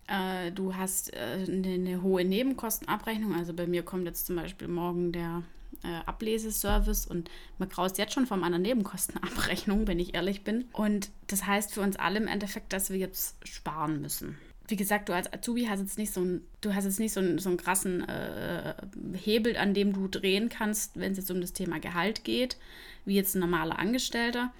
äh, 0.07 0.51
du 0.51 0.75
hast 0.75 1.13
äh, 1.13 1.45
eine, 1.47 2.01
hohe 2.01 2.23
Nebenkostenabrechnung. 2.23 3.35
Also 3.35 3.53
bei 3.53 3.67
mir 3.67 3.83
kommt 3.83 4.05
jetzt 4.05 4.25
zum 4.25 4.35
Beispiel 4.37 4.67
morgen 4.67 5.11
der 5.11 5.43
äh, 5.83 5.99
Ableseservice 6.05 7.05
und 7.05 7.29
man 7.57 7.69
graust 7.69 7.97
jetzt 7.97 8.13
schon 8.13 8.25
von 8.25 8.39
meiner 8.39 8.59
Nebenkostenabrechnung, 8.59 9.87
wenn 9.87 9.99
ich 9.99 10.15
ehrlich 10.15 10.43
bin. 10.43 10.65
Und 10.71 11.09
das 11.27 11.45
heißt 11.45 11.73
für 11.73 11.81
uns 11.81 11.97
alle 11.97 12.19
im 12.19 12.27
Endeffekt, 12.27 12.73
dass 12.73 12.89
wir 12.89 12.97
jetzt 12.97 13.35
sparen 13.47 14.01
müssen. 14.01 14.37
Wie 14.69 14.75
gesagt, 14.75 15.07
du 15.07 15.13
als 15.13 15.31
Azubi 15.31 15.65
hast 15.65 15.79
jetzt 15.79 15.97
nicht 15.97 16.11
so 16.11 16.21
einen, 16.21 16.45
du 16.59 16.73
hast 16.73 16.83
jetzt 16.83 16.99
nicht 16.99 17.13
so 17.13 17.21
einen, 17.21 17.39
so 17.39 17.49
einen 17.49 17.57
krassen 17.57 18.07
äh, 18.07 18.73
Hebel, 19.13 19.55
an 19.55 19.73
dem 19.73 19.93
du 19.93 20.07
drehen 20.07 20.49
kannst, 20.49 20.99
wenn 20.99 21.13
es 21.13 21.17
jetzt 21.17 21.31
um 21.31 21.39
das 21.39 21.53
Thema 21.53 21.79
Gehalt 21.79 22.25
geht, 22.25 22.57
wie 23.05 23.15
jetzt 23.15 23.35
ein 23.35 23.39
normaler 23.39 23.79
Angestellter. 23.79 24.51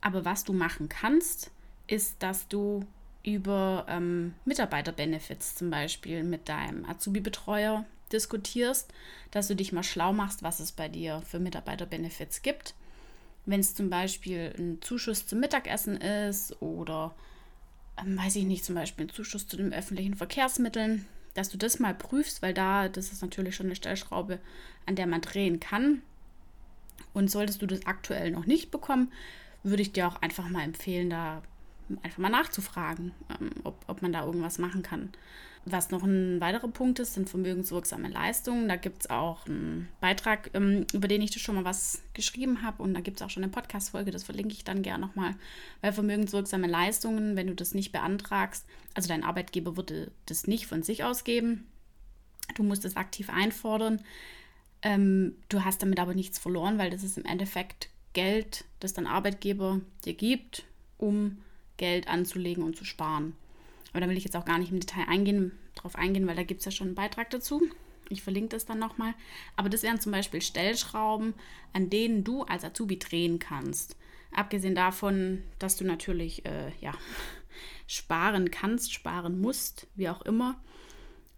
Aber 0.00 0.24
was 0.24 0.44
du 0.44 0.52
machen 0.52 0.88
kannst, 0.88 1.50
ist, 1.88 2.22
dass 2.22 2.46
du 2.46 2.84
über 3.26 3.84
ähm, 3.88 4.34
Mitarbeiterbenefits 4.44 5.56
zum 5.56 5.68
Beispiel 5.68 6.22
mit 6.22 6.48
deinem 6.48 6.84
Azubi-Betreuer 6.86 7.84
diskutierst, 8.12 8.92
dass 9.32 9.48
du 9.48 9.56
dich 9.56 9.72
mal 9.72 9.82
schlau 9.82 10.12
machst, 10.12 10.44
was 10.44 10.60
es 10.60 10.70
bei 10.70 10.88
dir 10.88 11.20
für 11.26 11.40
Mitarbeiterbenefits 11.40 12.42
gibt. 12.42 12.74
Wenn 13.44 13.60
es 13.60 13.74
zum 13.74 13.90
Beispiel 13.90 14.54
ein 14.56 14.80
Zuschuss 14.80 15.26
zum 15.26 15.40
Mittagessen 15.40 15.96
ist 15.96 16.62
oder, 16.62 17.16
ähm, 18.00 18.16
weiß 18.16 18.36
ich 18.36 18.44
nicht, 18.44 18.64
zum 18.64 18.76
Beispiel 18.76 19.06
ein 19.06 19.10
Zuschuss 19.10 19.48
zu 19.48 19.56
den 19.56 19.74
öffentlichen 19.74 20.14
Verkehrsmitteln, 20.14 21.06
dass 21.34 21.48
du 21.48 21.58
das 21.58 21.80
mal 21.80 21.94
prüfst, 21.94 22.42
weil 22.42 22.54
da, 22.54 22.88
das 22.88 23.10
ist 23.12 23.22
natürlich 23.22 23.56
schon 23.56 23.66
eine 23.66 23.76
Stellschraube, 23.76 24.38
an 24.86 24.94
der 24.94 25.08
man 25.08 25.20
drehen 25.20 25.58
kann. 25.58 26.02
Und 27.12 27.28
solltest 27.28 27.60
du 27.60 27.66
das 27.66 27.86
aktuell 27.86 28.30
noch 28.30 28.46
nicht 28.46 28.70
bekommen, 28.70 29.12
würde 29.64 29.82
ich 29.82 29.92
dir 29.92 30.06
auch 30.06 30.22
einfach 30.22 30.48
mal 30.48 30.62
empfehlen, 30.62 31.10
da 31.10 31.42
einfach 32.02 32.18
mal 32.18 32.28
nachzufragen, 32.28 33.12
ähm, 33.30 33.50
ob, 33.64 33.84
ob 33.86 34.02
man 34.02 34.12
da 34.12 34.24
irgendwas 34.24 34.58
machen 34.58 34.82
kann. 34.82 35.10
Was 35.68 35.90
noch 35.90 36.04
ein 36.04 36.40
weiterer 36.40 36.68
Punkt 36.68 37.00
ist, 37.00 37.14
sind 37.14 37.28
vermögenswirksame 37.28 38.08
Leistungen. 38.08 38.68
Da 38.68 38.76
gibt 38.76 39.02
es 39.02 39.10
auch 39.10 39.46
einen 39.46 39.88
Beitrag, 40.00 40.50
ähm, 40.54 40.86
über 40.92 41.08
den 41.08 41.20
ich 41.22 41.40
schon 41.42 41.56
mal 41.56 41.64
was 41.64 42.02
geschrieben 42.14 42.62
habe. 42.62 42.84
Und 42.84 42.94
da 42.94 43.00
gibt 43.00 43.16
es 43.16 43.22
auch 43.22 43.30
schon 43.30 43.42
eine 43.42 43.50
Podcast-Folge, 43.50 44.12
das 44.12 44.22
verlinke 44.22 44.54
ich 44.54 44.62
dann 44.62 44.82
gerne 44.82 45.04
nochmal. 45.04 45.34
Weil 45.80 45.92
vermögenswirksame 45.92 46.68
Leistungen, 46.68 47.34
wenn 47.34 47.48
du 47.48 47.54
das 47.56 47.74
nicht 47.74 47.90
beantragst, 47.90 48.64
also 48.94 49.08
dein 49.08 49.24
Arbeitgeber 49.24 49.76
würde 49.76 50.12
das 50.26 50.46
nicht 50.46 50.68
von 50.68 50.84
sich 50.84 51.02
aus 51.02 51.24
geben. 51.24 51.66
Du 52.54 52.62
musst 52.62 52.84
es 52.84 52.96
aktiv 52.96 53.28
einfordern. 53.28 54.00
Ähm, 54.82 55.34
du 55.48 55.64
hast 55.64 55.82
damit 55.82 55.98
aber 55.98 56.14
nichts 56.14 56.38
verloren, 56.38 56.78
weil 56.78 56.90
das 56.90 57.02
ist 57.02 57.18
im 57.18 57.24
Endeffekt 57.24 57.88
Geld, 58.12 58.64
das 58.78 58.94
dein 58.94 59.08
Arbeitgeber 59.08 59.80
dir 60.04 60.14
gibt, 60.14 60.64
um 60.96 61.38
Geld 61.76 62.08
anzulegen 62.08 62.62
und 62.62 62.76
zu 62.76 62.84
sparen. 62.84 63.34
Aber 63.90 64.00
da 64.00 64.08
will 64.08 64.16
ich 64.16 64.24
jetzt 64.24 64.36
auch 64.36 64.44
gar 64.44 64.58
nicht 64.58 64.72
im 64.72 64.80
Detail 64.80 65.08
eingehen, 65.08 65.52
drauf 65.74 65.96
eingehen, 65.96 66.26
weil 66.26 66.36
da 66.36 66.42
gibt 66.42 66.60
es 66.60 66.64
ja 66.66 66.70
schon 66.70 66.88
einen 66.88 66.96
Beitrag 66.96 67.30
dazu. 67.30 67.62
Ich 68.08 68.22
verlinke 68.22 68.50
das 68.50 68.66
dann 68.66 68.78
nochmal. 68.78 69.14
Aber 69.56 69.68
das 69.68 69.82
wären 69.82 70.00
zum 70.00 70.12
Beispiel 70.12 70.40
Stellschrauben, 70.40 71.34
an 71.72 71.90
denen 71.90 72.22
du 72.22 72.42
als 72.42 72.64
Azubi 72.64 72.98
drehen 72.98 73.38
kannst. 73.38 73.96
Abgesehen 74.32 74.74
davon, 74.74 75.42
dass 75.58 75.76
du 75.76 75.84
natürlich 75.84 76.44
äh, 76.44 76.72
ja, 76.80 76.92
sparen 77.86 78.50
kannst, 78.50 78.92
sparen 78.92 79.40
musst, 79.40 79.86
wie 79.94 80.08
auch 80.08 80.22
immer, 80.22 80.60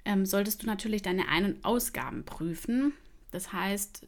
ähm, 0.04 0.26
solltest 0.26 0.62
du 0.62 0.66
natürlich 0.66 1.02
deine 1.02 1.28
Ein- 1.28 1.44
und 1.44 1.64
Ausgaben 1.64 2.24
prüfen. 2.24 2.92
Das 3.30 3.52
heißt, 3.52 4.06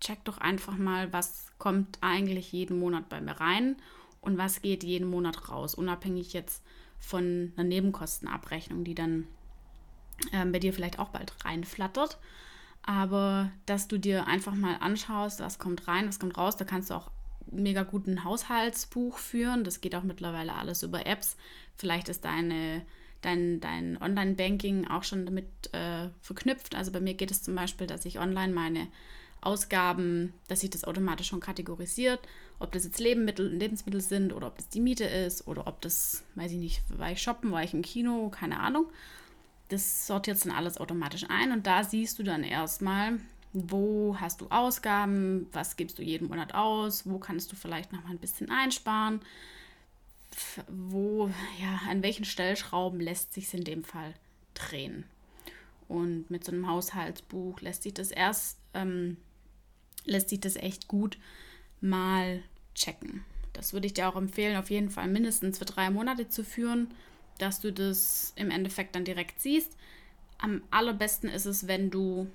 check 0.00 0.24
doch 0.24 0.38
einfach 0.38 0.76
mal, 0.76 1.12
was 1.12 1.52
kommt 1.58 1.98
eigentlich 2.00 2.52
jeden 2.52 2.80
Monat 2.80 3.08
bei 3.08 3.20
mir 3.20 3.32
rein 3.32 3.76
und 4.22 4.38
was 4.38 4.62
geht 4.62 4.84
jeden 4.84 5.10
Monat 5.10 5.50
raus, 5.50 5.74
unabhängig 5.74 6.32
jetzt 6.32 6.62
von 6.98 7.52
einer 7.56 7.68
Nebenkostenabrechnung, 7.68 8.84
die 8.84 8.94
dann 8.94 9.26
ähm, 10.32 10.52
bei 10.52 10.60
dir 10.60 10.72
vielleicht 10.72 10.98
auch 10.98 11.10
bald 11.10 11.44
reinflattert. 11.44 12.18
Aber 12.82 13.50
dass 13.66 13.88
du 13.88 13.98
dir 13.98 14.26
einfach 14.26 14.54
mal 14.54 14.76
anschaust, 14.76 15.40
was 15.40 15.58
kommt 15.58 15.86
rein, 15.88 16.08
was 16.08 16.18
kommt 16.18 16.38
raus, 16.38 16.56
da 16.56 16.64
kannst 16.64 16.90
du 16.90 16.94
auch 16.94 17.10
mega 17.50 17.82
gut 17.82 18.06
ein 18.06 18.24
Haushaltsbuch 18.24 19.18
führen. 19.18 19.64
Das 19.64 19.80
geht 19.80 19.94
auch 19.94 20.04
mittlerweile 20.04 20.54
alles 20.54 20.82
über 20.82 21.04
Apps. 21.06 21.36
Vielleicht 21.74 22.08
ist 22.08 22.24
deine, 22.24 22.82
dein, 23.20 23.60
dein 23.60 24.00
Online-Banking 24.00 24.86
auch 24.86 25.02
schon 25.02 25.26
damit 25.26 25.46
äh, 25.72 26.08
verknüpft. 26.20 26.76
Also 26.76 26.92
bei 26.92 27.00
mir 27.00 27.14
geht 27.14 27.32
es 27.32 27.42
zum 27.42 27.56
Beispiel, 27.56 27.88
dass 27.88 28.04
ich 28.04 28.20
online 28.20 28.52
meine 28.52 28.86
Ausgaben, 29.42 30.32
dass 30.48 30.60
sich 30.60 30.70
das 30.70 30.84
automatisch 30.84 31.28
schon 31.28 31.40
kategorisiert, 31.40 32.20
ob 32.58 32.72
das 32.72 32.84
jetzt 32.84 33.00
Lebensmittel, 33.00 33.48
Lebensmittel 33.48 34.00
sind 34.00 34.32
oder 34.32 34.46
ob 34.46 34.56
das 34.56 34.68
die 34.68 34.80
Miete 34.80 35.04
ist 35.04 35.46
oder 35.48 35.66
ob 35.66 35.80
das, 35.80 36.22
weiß 36.36 36.52
ich 36.52 36.58
nicht, 36.58 36.82
war 36.96 37.10
ich 37.10 37.20
shoppen, 37.20 37.50
war 37.50 37.64
ich 37.64 37.74
im 37.74 37.82
Kino, 37.82 38.30
keine 38.30 38.60
Ahnung. 38.60 38.86
Das 39.68 40.06
sortiert 40.06 40.44
dann 40.44 40.52
alles 40.52 40.78
automatisch 40.78 41.26
ein 41.28 41.50
und 41.50 41.66
da 41.66 41.82
siehst 41.82 42.18
du 42.18 42.22
dann 42.22 42.44
erstmal, 42.44 43.18
wo 43.52 44.16
hast 44.20 44.40
du 44.40 44.46
Ausgaben, 44.48 45.48
was 45.52 45.76
gibst 45.76 45.98
du 45.98 46.02
jeden 46.02 46.28
Monat 46.28 46.54
aus, 46.54 47.08
wo 47.08 47.18
kannst 47.18 47.50
du 47.50 47.56
vielleicht 47.56 47.92
noch 47.92 48.04
mal 48.04 48.10
ein 48.10 48.18
bisschen 48.18 48.50
einsparen, 48.50 49.20
wo, 50.68 51.30
ja, 51.60 51.80
an 51.90 52.02
welchen 52.02 52.24
Stellschrauben 52.24 53.00
lässt 53.00 53.34
sich 53.34 53.52
in 53.52 53.64
dem 53.64 53.82
Fall 53.82 54.14
drehen. 54.54 55.04
Und 55.88 56.30
mit 56.30 56.44
so 56.44 56.52
einem 56.52 56.68
Haushaltsbuch 56.68 57.60
lässt 57.60 57.82
sich 57.82 57.92
das 57.92 58.10
erst 58.10 58.58
ähm, 58.72 59.16
lässt 60.04 60.28
sich 60.28 60.40
das 60.40 60.56
echt 60.56 60.88
gut 60.88 61.18
mal 61.80 62.42
checken. 62.74 63.24
Das 63.52 63.72
würde 63.72 63.86
ich 63.86 63.94
dir 63.94 64.08
auch 64.08 64.16
empfehlen, 64.16 64.56
auf 64.56 64.70
jeden 64.70 64.90
Fall 64.90 65.08
mindestens 65.08 65.58
für 65.58 65.64
drei 65.64 65.90
Monate 65.90 66.28
zu 66.28 66.44
führen, 66.44 66.88
dass 67.38 67.60
du 67.60 67.72
das 67.72 68.32
im 68.36 68.50
Endeffekt 68.50 68.94
dann 68.94 69.04
direkt 69.04 69.40
siehst. 69.40 69.76
Am 70.38 70.62
allerbesten 70.70 71.28
ist 71.28 71.46
es, 71.46 71.66
wenn 71.66 71.90
du, 71.90 72.28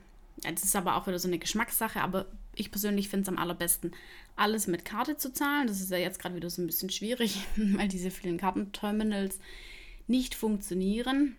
das 0.43 0.63
ist 0.63 0.75
aber 0.75 0.95
auch 0.95 1.07
wieder 1.07 1.19
so 1.19 1.27
eine 1.27 1.39
Geschmackssache, 1.39 2.01
aber 2.01 2.27
ich 2.55 2.71
persönlich 2.71 3.09
finde 3.09 3.23
es 3.23 3.29
am 3.29 3.37
allerbesten, 3.37 3.91
alles 4.35 4.67
mit 4.67 4.85
Karte 4.85 5.17
zu 5.17 5.33
zahlen. 5.33 5.67
Das 5.67 5.81
ist 5.81 5.91
ja 5.91 5.97
jetzt 5.97 6.19
gerade 6.19 6.35
wieder 6.35 6.49
so 6.49 6.61
ein 6.61 6.67
bisschen 6.67 6.89
schwierig, 6.89 7.39
weil 7.55 7.87
diese 7.87 8.11
vielen 8.11 8.37
Kartenterminals 8.37 9.39
nicht 10.07 10.35
funktionieren. 10.35 11.35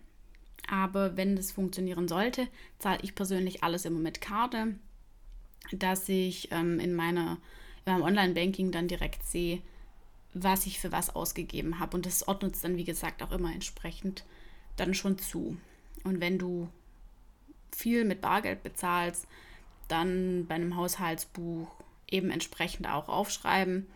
Aber 0.69 1.17
wenn 1.17 1.35
das 1.35 1.51
funktionieren 1.51 2.07
sollte, 2.07 2.47
zahle 2.77 2.99
ich 3.01 3.15
persönlich 3.15 3.63
alles 3.63 3.85
immer 3.85 3.99
mit 3.99 4.21
Karte 4.21 4.75
dass 5.71 6.09
ich 6.09 6.51
ähm, 6.51 6.79
in 6.79 6.93
meiner 6.93 7.37
in 7.85 7.93
meinem 7.93 8.03
Online-Banking 8.03 8.71
dann 8.71 8.87
direkt 8.87 9.23
sehe, 9.23 9.61
was 10.33 10.65
ich 10.65 10.79
für 10.79 10.91
was 10.91 11.15
ausgegeben 11.15 11.79
habe. 11.79 11.95
Und 11.95 12.05
das 12.05 12.27
ordnet 12.27 12.55
es 12.55 12.61
dann, 12.61 12.77
wie 12.77 12.83
gesagt, 12.83 13.23
auch 13.23 13.31
immer 13.31 13.51
entsprechend 13.51 14.25
dann 14.75 14.93
schon 14.93 15.17
zu. 15.17 15.57
Und 16.03 16.21
wenn 16.21 16.37
du 16.37 16.69
viel 17.75 18.05
mit 18.05 18.21
Bargeld 18.21 18.63
bezahlst, 18.63 19.27
dann 19.87 20.45
bei 20.47 20.55
einem 20.55 20.75
Haushaltsbuch 20.75 21.67
eben 22.09 22.29
entsprechend 22.29 22.87
auch 22.87 23.09
aufschreiben, 23.09 23.87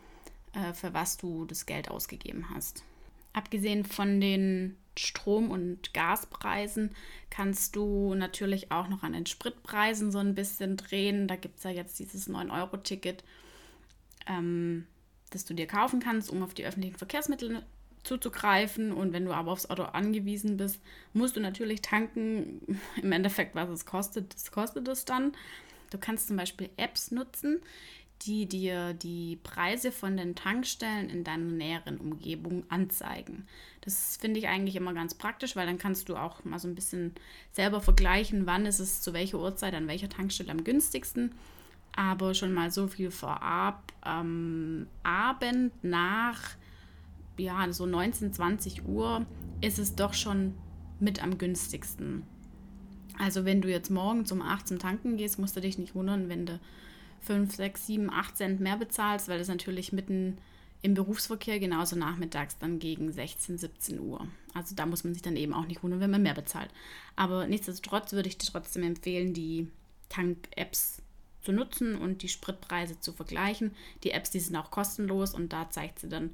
äh, 0.54 0.74
für 0.74 0.94
was 0.94 1.18
du 1.18 1.46
das 1.46 1.66
Geld 1.66 1.90
ausgegeben 1.90 2.48
hast. 2.54 2.84
Abgesehen 3.34 3.86
von 3.86 4.20
den 4.22 4.76
Strom- 4.98 5.52
und 5.52 5.94
Gaspreisen 5.94 6.92
kannst 7.30 7.76
du 7.76 8.14
natürlich 8.14 8.72
auch 8.72 8.88
noch 8.88 9.04
an 9.04 9.14
den 9.14 9.26
Spritpreisen 9.26 10.12
so 10.12 10.20
ein 10.20 10.36
bisschen 10.36 10.78
drehen. 10.78 11.28
Da 11.28 11.36
gibt 11.36 11.58
es 11.58 11.64
ja 11.64 11.72
jetzt 11.72 12.00
dieses 12.00 12.30
9-Euro-Ticket, 12.30 13.24
ähm, 14.28 14.86
das 15.32 15.46
du 15.46 15.54
dir 15.54 15.68
kaufen 15.68 16.00
kannst, 16.00 16.30
um 16.30 16.44
auf 16.44 16.54
die 16.54 16.66
öffentlichen 16.66 16.98
Verkehrsmittel 16.98 17.64
zuzugreifen. 18.04 18.92
Und 18.92 19.14
wenn 19.14 19.26
du 19.26 19.34
aber 19.34 19.52
aufs 19.52 19.70
Auto 19.70 19.84
angewiesen 19.84 20.58
bist, 20.58 20.80
musst 21.14 21.36
du 21.36 21.40
natürlich 21.40 21.82
tanken. 21.82 22.80
Im 23.02 23.12
Endeffekt, 23.12 23.56
was 23.56 23.70
es 23.70 23.86
kostet, 23.86 24.34
das 24.34 24.52
kostet 24.52 24.88
es 24.88 25.06
dann. 25.06 25.34
Du 25.90 25.98
kannst 25.98 26.28
zum 26.28 26.38
Beispiel 26.38 26.70
Apps 26.78 27.12
nutzen, 27.12 27.62
die 28.26 28.48
dir 28.48 28.94
die 28.94 29.38
Preise 29.44 29.92
von 29.92 30.18
den 30.18 30.36
Tankstellen 30.36 31.10
in 31.10 31.24
deiner 31.24 31.52
näheren 31.52 31.98
Umgebung 31.98 32.64
anzeigen. 32.70 33.46
Das 33.82 34.18
finde 34.18 34.40
ich 34.40 34.48
eigentlich 34.48 34.76
immer 34.76 34.94
ganz 34.94 35.14
praktisch, 35.14 35.56
weil 35.56 35.68
dann 35.68 35.78
kannst 35.78 36.10
du 36.10 36.16
auch 36.16 36.44
mal 36.44 36.60
so 36.60 36.68
ein 36.68 36.76
bisschen 36.76 37.14
selber 37.52 37.82
vergleichen, 37.82 38.46
wann 38.46 38.66
ist 38.66 38.80
es 38.80 39.02
zu 39.02 39.14
welcher 39.14 39.40
Uhrzeit 39.40 39.74
an 39.74 39.88
welcher 39.88 40.10
Tankstelle 40.10 40.52
am 40.52 40.64
günstigsten. 40.64 41.34
Aber 41.96 42.34
schon 42.34 42.54
mal 42.54 42.72
so 42.72 42.88
viel 42.88 43.12
vorab. 43.12 43.94
Am 44.02 44.88
Abend 45.04 45.72
nach 45.84 46.42
ja, 47.38 47.72
so 47.72 47.86
19, 47.86 48.34
20 48.34 48.86
Uhr 48.86 49.26
ist 49.62 49.80
es 49.80 49.96
doch 49.96 50.14
schon 50.14 50.56
mit 51.00 51.22
am 51.22 51.38
günstigsten. 51.38 52.24
Also 53.20 53.46
wenn 53.46 53.62
du 53.62 53.70
jetzt 53.70 53.90
morgen 53.90 54.26
zum 54.26 54.42
8 54.42 54.68
zum 54.68 54.80
Tanken 54.80 55.18
gehst, 55.18 55.40
musst 55.40 55.56
du 55.56 55.62
dich 55.62 55.78
nicht 55.78 55.96
wundern, 55.96 56.30
wenn 56.30 56.46
du 56.46 56.60
5, 57.24 57.56
6, 57.56 57.88
7, 57.88 58.10
8 58.10 58.38
Cent 58.38 58.60
mehr 58.60 58.78
bezahlst, 58.78 59.28
weil 59.28 59.40
das 59.40 59.48
natürlich 59.48 59.92
mitten 59.94 60.38
im 60.82 60.94
Berufsverkehr 60.94 61.60
genauso 61.60 61.96
nachmittags 61.96 62.58
dann 62.58 62.78
gegen 62.78 63.12
16, 63.12 63.58
17 63.58 64.00
Uhr. 64.02 64.28
Also 64.54 64.76
da 64.76 64.86
muss 64.86 65.04
man 65.04 65.14
sich 65.14 65.24
dann 65.24 65.38
eben 65.38 65.54
auch 65.54 65.66
nicht 65.66 65.82
wundern, 65.82 66.02
wenn 66.02 66.12
man 66.12 66.24
mehr 66.24 66.34
bezahlt. 66.34 66.70
Aber 67.16 67.48
nichtsdestotrotz 67.48 68.12
würde 68.12 68.28
ich 68.28 68.38
dir 68.38 68.52
trotzdem 68.52 68.84
empfehlen, 68.84 69.34
die 69.34 69.70
Tank-Apps 70.10 71.02
zu 71.42 71.54
nutzen 71.54 71.96
und 71.96 72.22
die 72.22 72.30
Spritpreise 72.30 73.00
zu 73.00 73.14
vergleichen. 73.14 73.72
Die 74.04 74.12
Apps, 74.12 74.32
die 74.32 74.40
sind 74.40 74.56
auch 74.56 74.72
kostenlos 74.72 75.34
und 75.34 75.54
da 75.54 75.70
zeigt 75.70 76.00
sie 76.00 76.10
dann 76.10 76.32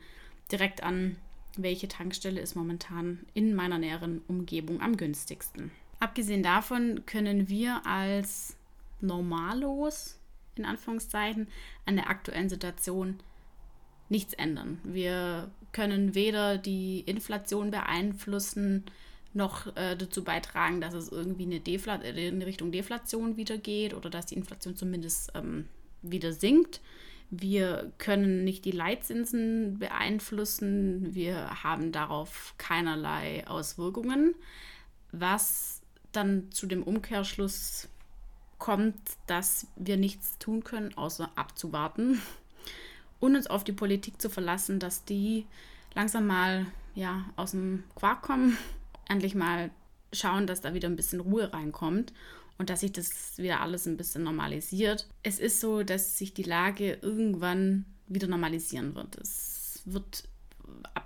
direkt 0.52 0.84
an, 0.84 1.16
welche 1.56 1.88
Tankstelle 1.88 2.40
ist 2.40 2.56
momentan 2.56 3.20
in 3.34 3.54
meiner 3.54 3.78
näheren 3.78 4.22
Umgebung 4.28 4.82
am 4.82 4.98
günstigsten. 4.98 5.72
Abgesehen 6.00 6.44
davon 6.44 7.06
können 7.06 7.50
wir 7.50 7.86
als 7.86 8.56
Normalos 9.02 10.19
in 10.60 10.66
Anführungszeichen, 10.66 11.48
an 11.86 11.96
der 11.96 12.10
aktuellen 12.10 12.50
Situation 12.50 13.20
nichts 14.10 14.34
ändern. 14.34 14.80
Wir 14.84 15.52
können 15.72 16.16
weder 16.16 16.58
die 16.58 17.02
Inflation 17.02 17.72
beeinflussen, 17.72 18.86
noch 19.34 19.68
äh, 19.76 19.96
dazu 19.96 20.24
beitragen, 20.24 20.82
dass 20.82 20.94
es 20.94 21.10
irgendwie 21.10 21.44
eine 21.44 21.60
Defla 21.60 21.96
in 21.96 22.42
Richtung 22.42 22.72
Deflation 22.72 23.38
wieder 23.38 23.58
geht 23.58 23.94
oder 23.94 24.10
dass 24.10 24.26
die 24.26 24.36
Inflation 24.36 24.76
zumindest 24.76 25.32
ähm, 25.36 25.68
wieder 26.02 26.34
sinkt. 26.34 26.82
Wir 27.30 27.92
können 28.00 28.44
nicht 28.44 28.66
die 28.66 28.72
Leitzinsen 28.72 29.78
beeinflussen. 29.78 31.14
Wir 31.14 31.64
haben 31.64 31.92
darauf 31.92 32.56
keinerlei 32.58 33.46
Auswirkungen, 33.48 34.34
was 35.12 35.82
dann 36.12 36.52
zu 36.52 36.66
dem 36.66 36.82
Umkehrschluss 36.82 37.88
kommt, 38.60 39.00
dass 39.26 39.68
wir 39.76 39.98
nichts 39.98 40.38
tun 40.38 40.64
können, 40.64 40.96
außer 40.96 41.32
abzuwarten 41.36 42.22
und 43.20 43.36
uns 43.36 43.48
auf 43.48 43.64
die 43.64 43.72
Politik 43.72 44.22
zu 44.22 44.30
verlassen, 44.30 44.80
dass 44.80 45.06
die 45.06 45.46
langsam 45.96 46.28
mal 46.28 46.66
ja, 46.94 47.26
aus 47.36 47.52
dem 47.52 47.84
Quark 47.96 48.22
kommen, 48.22 48.58
endlich 49.08 49.34
mal 49.34 49.72
schauen, 50.14 50.48
dass 50.48 50.62
da 50.62 50.74
wieder 50.74 50.90
ein 50.90 50.96
bisschen 50.96 51.20
Ruhe 51.20 51.52
reinkommt 51.54 52.14
und 52.58 52.70
dass 52.70 52.82
sich 52.82 52.92
das 52.92 53.38
wieder 53.38 53.62
alles 53.62 53.86
ein 53.86 53.98
bisschen 53.98 54.24
normalisiert. 54.24 55.08
Es 55.24 55.40
ist 55.40 55.62
so, 55.62 55.84
dass 55.84 56.18
sich 56.18 56.34
die 56.34 56.44
Lage 56.44 57.00
irgendwann 57.02 57.86
wieder 58.08 58.28
normalisieren 58.28 58.96
wird. 58.96 59.18
Es 59.18 59.82
wird 59.86 60.24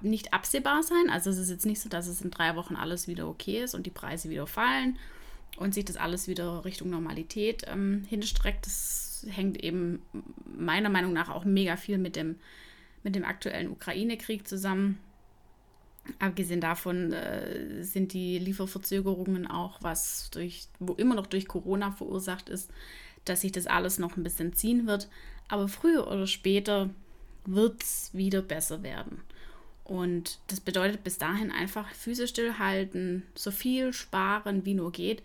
nicht 0.01 0.33
absehbar 0.33 0.83
sein. 0.83 1.09
Also 1.09 1.29
es 1.29 1.37
ist 1.37 1.49
jetzt 1.49 1.65
nicht 1.65 1.79
so, 1.79 1.89
dass 1.89 2.07
es 2.07 2.21
in 2.21 2.31
drei 2.31 2.55
Wochen 2.55 2.75
alles 2.75 3.07
wieder 3.07 3.27
okay 3.27 3.63
ist 3.63 3.75
und 3.75 3.85
die 3.85 3.91
Preise 3.91 4.29
wieder 4.29 4.47
fallen 4.47 4.97
und 5.57 5.73
sich 5.73 5.85
das 5.85 5.97
alles 5.97 6.27
wieder 6.27 6.65
Richtung 6.65 6.89
Normalität 6.89 7.63
ähm, 7.67 8.05
hinstreckt. 8.09 8.65
Das 8.65 9.25
hängt 9.29 9.63
eben 9.63 10.01
meiner 10.45 10.89
Meinung 10.89 11.13
nach 11.13 11.29
auch 11.29 11.45
mega 11.45 11.77
viel 11.77 11.97
mit 11.97 12.15
dem, 12.15 12.35
mit 13.03 13.15
dem 13.15 13.23
aktuellen 13.23 13.69
Ukraine-Krieg 13.69 14.47
zusammen. 14.47 14.97
Abgesehen 16.19 16.59
davon 16.59 17.13
äh, 17.13 17.83
sind 17.83 18.13
die 18.13 18.37
Lieferverzögerungen 18.37 19.47
auch, 19.47 19.81
was 19.81 20.29
durch, 20.31 20.67
wo 20.79 20.93
immer 20.93 21.15
noch 21.15 21.27
durch 21.27 21.47
Corona 21.47 21.91
verursacht 21.91 22.49
ist, 22.49 22.69
dass 23.23 23.41
sich 23.41 23.53
das 23.53 23.67
alles 23.67 23.99
noch 23.99 24.17
ein 24.17 24.23
bisschen 24.23 24.53
ziehen 24.53 24.85
wird. 24.85 25.07
Aber 25.47 25.67
früher 25.67 26.07
oder 26.07 26.27
später 26.27 26.89
wird 27.45 27.81
es 27.83 28.09
wieder 28.13 28.41
besser 28.41 28.83
werden. 28.83 29.21
Und 29.83 30.39
das 30.47 30.59
bedeutet 30.59 31.03
bis 31.03 31.17
dahin 31.17 31.51
einfach 31.51 31.89
Füße 31.93 32.27
stillhalten, 32.27 33.23
so 33.35 33.51
viel 33.51 33.93
sparen, 33.93 34.65
wie 34.65 34.73
nur 34.73 34.91
geht. 34.91 35.21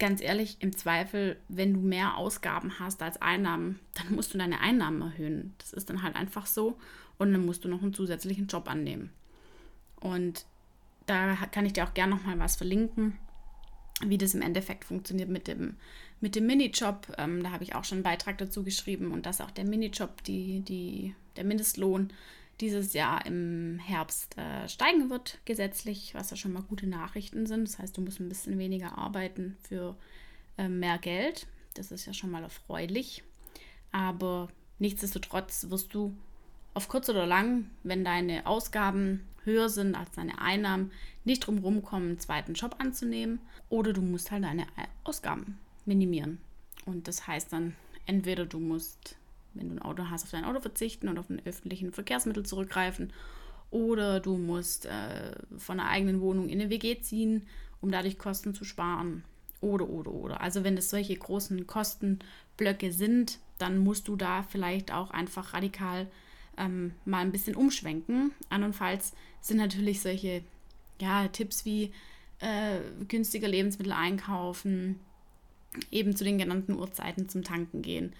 Ganz 0.00 0.22
ehrlich, 0.22 0.56
im 0.60 0.74
Zweifel, 0.74 1.36
wenn 1.48 1.74
du 1.74 1.80
mehr 1.80 2.16
Ausgaben 2.16 2.80
hast 2.80 3.02
als 3.02 3.20
Einnahmen, 3.20 3.78
dann 3.94 4.14
musst 4.14 4.32
du 4.32 4.38
deine 4.38 4.60
Einnahmen 4.60 5.02
erhöhen. 5.02 5.54
Das 5.58 5.74
ist 5.74 5.90
dann 5.90 6.02
halt 6.02 6.16
einfach 6.16 6.46
so. 6.46 6.78
Und 7.18 7.32
dann 7.32 7.44
musst 7.44 7.64
du 7.64 7.68
noch 7.68 7.82
einen 7.82 7.92
zusätzlichen 7.92 8.46
Job 8.46 8.68
annehmen. 8.68 9.10
Und 10.00 10.46
da 11.04 11.36
kann 11.52 11.66
ich 11.66 11.74
dir 11.74 11.84
auch 11.84 11.92
gerne 11.92 12.14
nochmal 12.14 12.38
was 12.38 12.56
verlinken, 12.56 13.18
wie 14.02 14.16
das 14.16 14.32
im 14.32 14.40
Endeffekt 14.40 14.86
funktioniert 14.86 15.28
mit 15.28 15.46
dem, 15.46 15.76
mit 16.22 16.34
dem 16.34 16.46
Minijob. 16.46 17.12
Ähm, 17.18 17.42
da 17.42 17.50
habe 17.50 17.64
ich 17.64 17.74
auch 17.74 17.84
schon 17.84 17.96
einen 17.96 18.04
Beitrag 18.04 18.38
dazu 18.38 18.64
geschrieben 18.64 19.12
und 19.12 19.26
dass 19.26 19.42
auch 19.42 19.50
der 19.50 19.66
Minijob, 19.66 20.24
die, 20.24 20.60
die, 20.60 21.14
der 21.36 21.44
Mindestlohn 21.44 22.10
dieses 22.60 22.92
Jahr 22.92 23.24
im 23.26 23.78
Herbst 23.78 24.36
äh, 24.36 24.68
steigen 24.68 25.10
wird, 25.10 25.38
gesetzlich, 25.44 26.14
was 26.14 26.30
ja 26.30 26.36
schon 26.36 26.52
mal 26.52 26.62
gute 26.62 26.86
Nachrichten 26.86 27.46
sind. 27.46 27.66
Das 27.66 27.78
heißt, 27.78 27.96
du 27.96 28.02
musst 28.02 28.20
ein 28.20 28.28
bisschen 28.28 28.58
weniger 28.58 28.98
arbeiten 28.98 29.56
für 29.62 29.96
äh, 30.58 30.68
mehr 30.68 30.98
Geld. 30.98 31.46
Das 31.74 31.90
ist 31.90 32.06
ja 32.06 32.12
schon 32.12 32.30
mal 32.30 32.42
erfreulich. 32.42 33.22
Aber 33.92 34.48
nichtsdestotrotz 34.78 35.66
wirst 35.70 35.94
du 35.94 36.14
auf 36.74 36.88
kurz 36.88 37.08
oder 37.08 37.26
lang, 37.26 37.70
wenn 37.82 38.04
deine 38.04 38.46
Ausgaben 38.46 39.26
höher 39.44 39.68
sind 39.68 39.94
als 39.94 40.10
deine 40.12 40.40
Einnahmen, 40.40 40.92
nicht 41.24 41.46
drum 41.46 41.58
rumkommen, 41.58 42.10
einen 42.10 42.18
zweiten 42.18 42.54
Job 42.54 42.76
anzunehmen. 42.78 43.40
Oder 43.68 43.92
du 43.92 44.02
musst 44.02 44.30
halt 44.30 44.44
deine 44.44 44.66
Ausgaben 45.04 45.58
minimieren. 45.86 46.38
Und 46.84 47.08
das 47.08 47.26
heißt 47.26 47.52
dann, 47.52 47.74
entweder 48.06 48.46
du 48.46 48.58
musst 48.58 49.16
wenn 49.54 49.68
du 49.68 49.76
ein 49.76 49.82
Auto 49.82 50.04
hast, 50.10 50.24
auf 50.24 50.30
dein 50.30 50.44
Auto 50.44 50.60
verzichten 50.60 51.08
und 51.08 51.18
auf 51.18 51.30
ein 51.30 51.42
öffentlichen 51.44 51.92
Verkehrsmittel 51.92 52.44
zurückgreifen. 52.44 53.12
Oder 53.70 54.20
du 54.20 54.36
musst 54.36 54.86
äh, 54.86 55.32
von 55.56 55.78
einer 55.78 55.88
eigenen 55.88 56.20
Wohnung 56.20 56.48
in 56.48 56.60
eine 56.60 56.70
WG 56.70 57.00
ziehen, 57.00 57.46
um 57.80 57.90
dadurch 57.90 58.18
Kosten 58.18 58.54
zu 58.54 58.64
sparen. 58.64 59.24
Oder, 59.60 59.88
oder, 59.88 60.12
oder. 60.12 60.40
Also 60.40 60.64
wenn 60.64 60.76
es 60.76 60.90
solche 60.90 61.16
großen 61.16 61.66
Kostenblöcke 61.66 62.92
sind, 62.92 63.38
dann 63.58 63.78
musst 63.78 64.08
du 64.08 64.16
da 64.16 64.42
vielleicht 64.42 64.92
auch 64.92 65.10
einfach 65.10 65.52
radikal 65.52 66.06
ähm, 66.56 66.92
mal 67.04 67.18
ein 67.18 67.32
bisschen 67.32 67.54
umschwenken. 67.54 68.32
Andernfalls 68.48 69.12
sind 69.40 69.58
natürlich 69.58 70.00
solche 70.00 70.42
ja, 71.00 71.28
Tipps 71.28 71.64
wie 71.64 71.92
äh, 72.40 72.80
günstiger 73.08 73.48
Lebensmittel 73.48 73.92
einkaufen, 73.92 74.98
eben 75.90 76.16
zu 76.16 76.24
den 76.24 76.38
genannten 76.38 76.74
Uhrzeiten 76.74 77.28
zum 77.28 77.44
Tanken 77.44 77.82
gehen, 77.82 78.12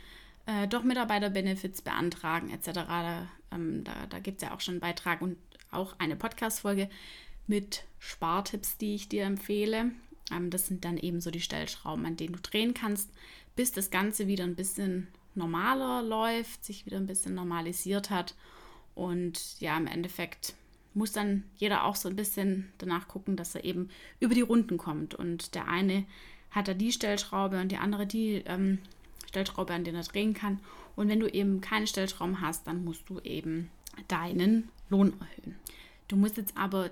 äh, 0.46 0.66
doch 0.68 0.82
Mitarbeiterbenefits 0.82 1.82
beantragen 1.82 2.50
etc. 2.50 2.72
Da, 2.72 3.28
ähm, 3.52 3.84
da, 3.84 4.06
da 4.08 4.18
gibt 4.18 4.42
es 4.42 4.48
ja 4.48 4.54
auch 4.54 4.60
schon 4.60 4.74
einen 4.74 4.80
Beitrag 4.80 5.22
und 5.22 5.36
auch 5.70 5.94
eine 5.98 6.16
Podcast-Folge 6.16 6.88
mit 7.46 7.84
Spartipps, 7.98 8.76
die 8.76 8.94
ich 8.94 9.08
dir 9.08 9.24
empfehle. 9.24 9.92
Ähm, 10.30 10.50
das 10.50 10.66
sind 10.66 10.84
dann 10.84 10.96
eben 10.96 11.20
so 11.20 11.30
die 11.30 11.40
Stellschrauben, 11.40 12.06
an 12.06 12.16
denen 12.16 12.34
du 12.34 12.40
drehen 12.40 12.74
kannst, 12.74 13.10
bis 13.56 13.72
das 13.72 13.90
Ganze 13.90 14.26
wieder 14.26 14.44
ein 14.44 14.56
bisschen 14.56 15.08
normaler 15.34 16.02
läuft, 16.02 16.64
sich 16.64 16.86
wieder 16.86 16.96
ein 16.96 17.06
bisschen 17.06 17.34
normalisiert 17.34 18.10
hat. 18.10 18.34
Und 18.94 19.60
ja, 19.60 19.76
im 19.76 19.86
Endeffekt 19.86 20.54
muss 20.94 21.12
dann 21.12 21.44
jeder 21.56 21.84
auch 21.84 21.96
so 21.96 22.08
ein 22.08 22.16
bisschen 22.16 22.72
danach 22.78 23.06
gucken, 23.06 23.36
dass 23.36 23.54
er 23.54 23.64
eben 23.64 23.90
über 24.18 24.34
die 24.34 24.40
Runden 24.40 24.76
kommt. 24.76 25.14
Und 25.14 25.54
der 25.54 25.68
eine 25.68 26.04
hat 26.50 26.68
da 26.68 26.74
die 26.74 26.92
Stellschraube 26.92 27.60
und 27.60 27.70
die 27.70 27.76
andere 27.76 28.06
die. 28.06 28.42
Ähm, 28.46 28.78
Stellschraube, 29.30 29.72
an 29.72 29.84
der 29.84 29.94
er 29.94 30.02
drehen 30.02 30.34
kann. 30.34 30.60
Und 30.96 31.08
wenn 31.08 31.20
du 31.20 31.28
eben 31.28 31.60
keine 31.60 31.86
Stellschrauben 31.86 32.40
hast, 32.40 32.66
dann 32.66 32.84
musst 32.84 33.08
du 33.08 33.20
eben 33.20 33.70
deinen 34.08 34.68
Lohn 34.88 35.14
erhöhen. 35.20 35.56
Du 36.08 36.16
musst 36.16 36.36
jetzt 36.36 36.56
aber 36.56 36.90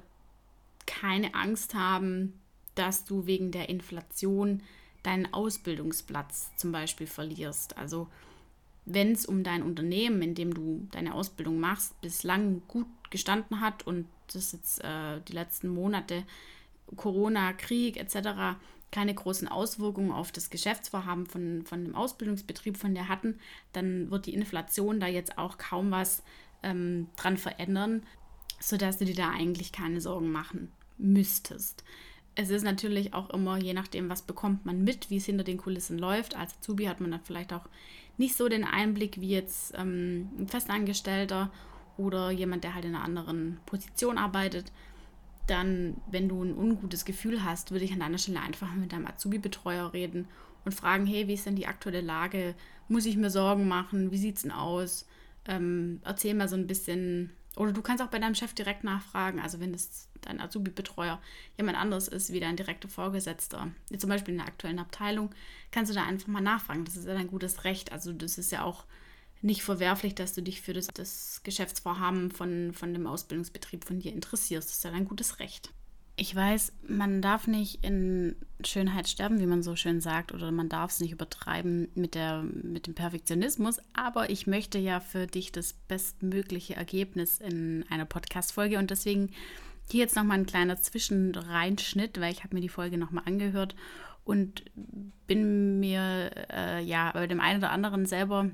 keine 0.86 1.34
Angst 1.34 1.74
haben, 1.74 2.40
dass 2.76 3.04
du 3.04 3.26
wegen 3.26 3.50
der 3.50 3.68
Inflation 3.68 4.62
deinen 5.02 5.32
Ausbildungsplatz 5.34 6.52
zum 6.56 6.70
Beispiel 6.70 7.08
verlierst. 7.08 7.76
Also 7.76 8.08
wenn 8.84 9.12
es 9.12 9.26
um 9.26 9.42
dein 9.42 9.62
Unternehmen, 9.62 10.22
in 10.22 10.34
dem 10.34 10.54
du 10.54 10.86
deine 10.92 11.14
Ausbildung 11.14 11.58
machst, 11.58 12.00
bislang 12.00 12.62
gut 12.68 12.86
gestanden 13.10 13.60
hat 13.60 13.86
und 13.86 14.06
das 14.32 14.52
jetzt 14.52 14.82
äh, 14.84 15.20
die 15.26 15.32
letzten 15.32 15.68
Monate 15.68 16.24
Corona, 16.96 17.52
Krieg 17.52 17.96
etc 17.96 18.56
keine 18.90 19.14
großen 19.14 19.48
Auswirkungen 19.48 20.12
auf 20.12 20.32
das 20.32 20.50
Geschäftsvorhaben 20.50 21.26
von, 21.26 21.64
von 21.64 21.84
dem 21.84 21.94
Ausbildungsbetrieb 21.94 22.76
von 22.76 22.94
der 22.94 23.08
hatten, 23.08 23.38
dann 23.72 24.10
wird 24.10 24.26
die 24.26 24.34
Inflation 24.34 25.00
da 25.00 25.06
jetzt 25.06 25.38
auch 25.38 25.58
kaum 25.58 25.90
was 25.90 26.22
ähm, 26.62 27.08
dran 27.16 27.36
verändern, 27.36 28.02
sodass 28.60 28.98
du 28.98 29.04
dir 29.04 29.14
da 29.14 29.30
eigentlich 29.30 29.72
keine 29.72 30.00
Sorgen 30.00 30.30
machen 30.30 30.72
müsstest. 30.96 31.84
es 32.34 32.50
ist 32.50 32.62
natürlich 32.62 33.14
auch 33.14 33.30
immer, 33.30 33.58
je 33.58 33.74
nachdem, 33.74 34.08
was 34.08 34.22
bekommt 34.22 34.64
man 34.64 34.84
mit, 34.84 35.10
wie 35.10 35.16
es 35.16 35.26
hinter 35.26 35.44
den 35.44 35.58
Kulissen 35.58 35.98
läuft. 35.98 36.36
Als 36.36 36.54
Azubi 36.54 36.84
hat 36.84 37.00
man 37.00 37.10
dann 37.10 37.24
vielleicht 37.24 37.52
auch 37.52 37.66
nicht 38.16 38.36
so 38.36 38.48
den 38.48 38.64
Einblick 38.64 39.20
wie 39.20 39.30
jetzt 39.30 39.74
ähm, 39.76 40.28
ein 40.38 40.48
Festangestellter 40.48 41.50
oder 41.96 42.30
jemand, 42.30 42.64
der 42.64 42.74
halt 42.74 42.84
in 42.84 42.94
einer 42.94 43.04
anderen 43.04 43.58
Position 43.66 44.18
arbeitet. 44.18 44.72
Dann, 45.48 45.96
wenn 46.10 46.28
du 46.28 46.42
ein 46.42 46.56
ungutes 46.56 47.04
Gefühl 47.04 47.42
hast, 47.42 47.72
würde 47.72 47.84
ich 47.84 47.92
an 47.92 48.00
deiner 48.00 48.18
Stelle 48.18 48.40
einfach 48.40 48.72
mit 48.74 48.92
deinem 48.92 49.06
Azubi-Betreuer 49.06 49.92
reden 49.92 50.28
und 50.64 50.72
fragen, 50.72 51.06
hey, 51.06 51.26
wie 51.26 51.34
ist 51.34 51.46
denn 51.46 51.56
die 51.56 51.66
aktuelle 51.66 52.02
Lage? 52.02 52.54
Muss 52.88 53.06
ich 53.06 53.16
mir 53.16 53.30
Sorgen 53.30 53.66
machen? 53.66 54.10
Wie 54.10 54.18
sieht 54.18 54.36
es 54.36 54.42
denn 54.42 54.52
aus? 54.52 55.06
Ähm, 55.46 56.00
erzähl 56.04 56.34
mal 56.34 56.48
so 56.48 56.56
ein 56.56 56.66
bisschen. 56.66 57.30
Oder 57.56 57.72
du 57.72 57.80
kannst 57.80 58.04
auch 58.04 58.08
bei 58.08 58.18
deinem 58.18 58.34
Chef 58.34 58.52
direkt 58.52 58.84
nachfragen. 58.84 59.40
Also 59.40 59.58
wenn 59.58 59.72
es 59.72 60.08
dein 60.20 60.40
Azubi-Betreuer 60.40 61.18
jemand 61.56 61.78
anderes 61.78 62.08
ist 62.08 62.32
wie 62.32 62.40
dein 62.40 62.56
direkter 62.56 62.88
Vorgesetzter, 62.88 63.68
zum 63.96 64.10
Beispiel 64.10 64.34
in 64.34 64.38
der 64.38 64.48
aktuellen 64.48 64.78
Abteilung, 64.78 65.34
kannst 65.70 65.90
du 65.90 65.94
da 65.94 66.04
einfach 66.04 66.28
mal 66.28 66.42
nachfragen. 66.42 66.84
Das 66.84 66.96
ist 66.96 67.06
ja 67.06 67.14
dein 67.14 67.28
gutes 67.28 67.64
Recht. 67.64 67.90
Also 67.90 68.12
das 68.12 68.36
ist 68.36 68.52
ja 68.52 68.62
auch 68.62 68.84
nicht 69.42 69.62
verwerflich, 69.62 70.14
dass 70.14 70.34
du 70.34 70.42
dich 70.42 70.60
für 70.60 70.72
das, 70.72 70.88
das 70.88 71.40
Geschäftsvorhaben 71.44 72.30
von, 72.30 72.72
von 72.72 72.92
dem 72.92 73.06
Ausbildungsbetrieb 73.06 73.84
von 73.84 74.00
dir 74.00 74.12
interessierst. 74.12 74.68
Das 74.68 74.76
ist 74.78 74.84
ja 74.84 74.90
dein 74.90 75.04
gutes 75.04 75.38
Recht. 75.38 75.72
Ich 76.20 76.34
weiß, 76.34 76.72
man 76.88 77.22
darf 77.22 77.46
nicht 77.46 77.84
in 77.84 78.34
Schönheit 78.64 79.08
sterben, 79.08 79.38
wie 79.38 79.46
man 79.46 79.62
so 79.62 79.76
schön 79.76 80.00
sagt, 80.00 80.32
oder 80.34 80.50
man 80.50 80.68
darf 80.68 80.90
es 80.90 80.98
nicht 80.98 81.12
übertreiben 81.12 81.86
mit, 81.94 82.16
der, 82.16 82.42
mit 82.42 82.88
dem 82.88 82.94
Perfektionismus, 82.94 83.78
aber 83.92 84.28
ich 84.28 84.48
möchte 84.48 84.78
ja 84.78 84.98
für 84.98 85.28
dich 85.28 85.52
das 85.52 85.74
bestmögliche 85.74 86.74
Ergebnis 86.74 87.38
in 87.38 87.84
einer 87.88 88.04
Podcast-Folge 88.04 88.78
und 88.78 88.90
deswegen 88.90 89.30
hier 89.92 90.00
jetzt 90.00 90.16
nochmal 90.16 90.38
ein 90.38 90.46
kleiner 90.46 90.82
Zwischenreinschnitt, 90.82 92.20
weil 92.20 92.32
ich 92.32 92.42
habe 92.42 92.56
mir 92.56 92.62
die 92.62 92.68
Folge 92.68 92.98
nochmal 92.98 93.22
angehört 93.26 93.76
und 94.24 94.64
bin 95.28 95.78
mir 95.78 96.32
äh, 96.52 96.82
ja 96.82 97.12
bei 97.12 97.28
dem 97.28 97.40
einen 97.40 97.60
oder 97.60 97.70
anderen 97.70 98.06
selber 98.06 98.50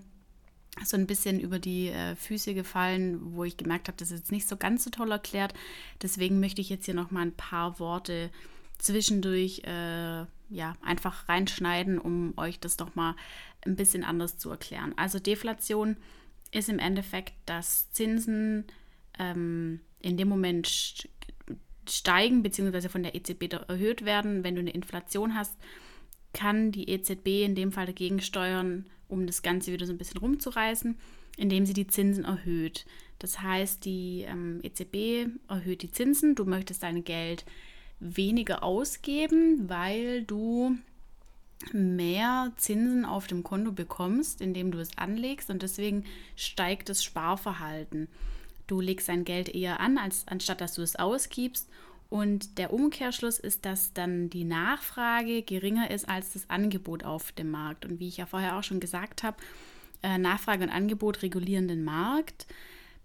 so 0.84 0.96
ein 0.96 1.06
bisschen 1.06 1.38
über 1.38 1.58
die 1.58 1.88
äh, 1.88 2.16
Füße 2.16 2.54
gefallen, 2.54 3.34
wo 3.34 3.44
ich 3.44 3.56
gemerkt 3.56 3.88
habe, 3.88 3.96
das 3.96 4.10
ist 4.10 4.20
jetzt 4.20 4.32
nicht 4.32 4.48
so 4.48 4.56
ganz 4.56 4.84
so 4.84 4.90
toll 4.90 5.10
erklärt. 5.12 5.54
Deswegen 6.02 6.40
möchte 6.40 6.60
ich 6.60 6.68
jetzt 6.68 6.84
hier 6.86 6.94
nochmal 6.94 7.26
ein 7.26 7.36
paar 7.36 7.78
Worte 7.78 8.30
zwischendurch 8.78 9.62
äh, 9.64 10.24
ja, 10.50 10.76
einfach 10.82 11.28
reinschneiden, 11.28 11.98
um 11.98 12.34
euch 12.36 12.58
das 12.60 12.78
nochmal 12.78 13.14
ein 13.64 13.76
bisschen 13.76 14.04
anders 14.04 14.38
zu 14.38 14.50
erklären. 14.50 14.94
Also 14.96 15.18
Deflation 15.18 15.96
ist 16.50 16.68
im 16.68 16.78
Endeffekt, 16.78 17.34
dass 17.46 17.90
Zinsen 17.92 18.64
ähm, 19.18 19.80
in 20.00 20.16
dem 20.16 20.28
Moment 20.28 21.08
steigen 21.88 22.42
bzw. 22.42 22.88
von 22.88 23.02
der 23.02 23.14
EZB 23.14 23.52
erhöht 23.68 24.04
werden. 24.04 24.44
Wenn 24.44 24.54
du 24.54 24.60
eine 24.60 24.70
Inflation 24.70 25.34
hast, 25.34 25.56
kann 26.32 26.72
die 26.72 26.88
EZB 26.88 27.44
in 27.44 27.54
dem 27.54 27.72
Fall 27.72 27.86
dagegen 27.86 28.20
steuern, 28.20 28.86
um 29.08 29.26
das 29.26 29.42
Ganze 29.42 29.72
wieder 29.72 29.86
so 29.86 29.92
ein 29.92 29.98
bisschen 29.98 30.18
rumzureißen, 30.18 30.96
indem 31.36 31.66
sie 31.66 31.72
die 31.72 31.86
Zinsen 31.86 32.24
erhöht. 32.24 32.86
Das 33.18 33.40
heißt, 33.40 33.84
die 33.84 34.24
ähm, 34.26 34.60
EZB 34.62 35.28
erhöht 35.48 35.82
die 35.82 35.90
Zinsen, 35.90 36.34
du 36.34 36.44
möchtest 36.44 36.82
dein 36.82 37.04
Geld 37.04 37.44
weniger 38.00 38.62
ausgeben, 38.62 39.68
weil 39.68 40.24
du 40.24 40.76
mehr 41.72 42.52
Zinsen 42.56 43.04
auf 43.04 43.26
dem 43.26 43.42
Konto 43.42 43.72
bekommst, 43.72 44.40
indem 44.40 44.70
du 44.70 44.78
es 44.78 44.98
anlegst 44.98 45.50
und 45.50 45.62
deswegen 45.62 46.04
steigt 46.36 46.88
das 46.88 47.02
Sparverhalten. 47.02 48.08
Du 48.66 48.80
legst 48.80 49.08
dein 49.08 49.24
Geld 49.24 49.48
eher 49.48 49.80
an, 49.80 49.98
als 49.98 50.26
anstatt 50.26 50.60
dass 50.60 50.74
du 50.74 50.82
es 50.82 50.96
ausgibst. 50.96 51.68
Und 52.10 52.58
der 52.58 52.72
Umkehrschluss 52.72 53.38
ist, 53.38 53.64
dass 53.64 53.92
dann 53.92 54.30
die 54.30 54.44
Nachfrage 54.44 55.42
geringer 55.42 55.90
ist 55.90 56.08
als 56.08 56.32
das 56.32 56.48
Angebot 56.48 57.04
auf 57.04 57.32
dem 57.32 57.50
Markt. 57.50 57.84
Und 57.84 57.98
wie 57.98 58.08
ich 58.08 58.18
ja 58.18 58.26
vorher 58.26 58.56
auch 58.56 58.62
schon 58.62 58.80
gesagt 58.80 59.22
habe, 59.22 59.36
äh, 60.02 60.18
Nachfrage 60.18 60.64
und 60.64 60.70
Angebot 60.70 61.22
regulieren 61.22 61.68
den 61.68 61.82
Markt. 61.84 62.46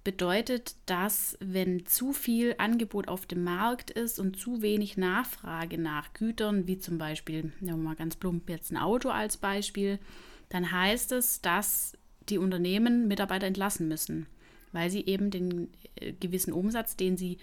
Bedeutet, 0.04 0.76
dass 0.86 1.38
wenn 1.42 1.86
zu 1.86 2.14
viel 2.14 2.56
Angebot 2.58 3.08
auf 3.08 3.26
dem 3.26 3.44
Markt 3.44 3.92
ist 3.92 4.20
und 4.20 4.38
zu 4.38 4.62
wenig 4.62 4.96
Nachfrage 4.96 5.78
nach 5.78 6.14
Gütern, 6.14 6.68
wie 6.68 6.80
zum 6.80 6.98
Beispiel, 6.98 7.52
nehmen 7.60 7.84
wir 7.84 7.90
mal 7.90 7.96
ganz 7.96 8.16
plump 8.16 8.50
jetzt 8.50 8.72
ein 8.72 8.78
Auto 8.78 9.10
als 9.10 9.38
Beispiel, 9.38 10.00
dann 10.48 10.72
heißt 10.72 11.12
es, 11.12 11.42
dass 11.42 11.98
die 12.30 12.38
Unternehmen 12.38 13.08
Mitarbeiter 13.08 13.48
entlassen 13.48 13.88
müssen 13.88 14.28
weil 14.72 14.90
sie 14.90 15.06
eben 15.06 15.32
den 15.32 15.70
äh, 15.96 16.14
gewissen 16.14 16.54
Umsatz, 16.54 16.96
den 16.96 17.18
sie 17.18 17.38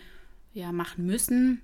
ja 0.57 0.73
machen 0.73 1.07
müssen, 1.07 1.61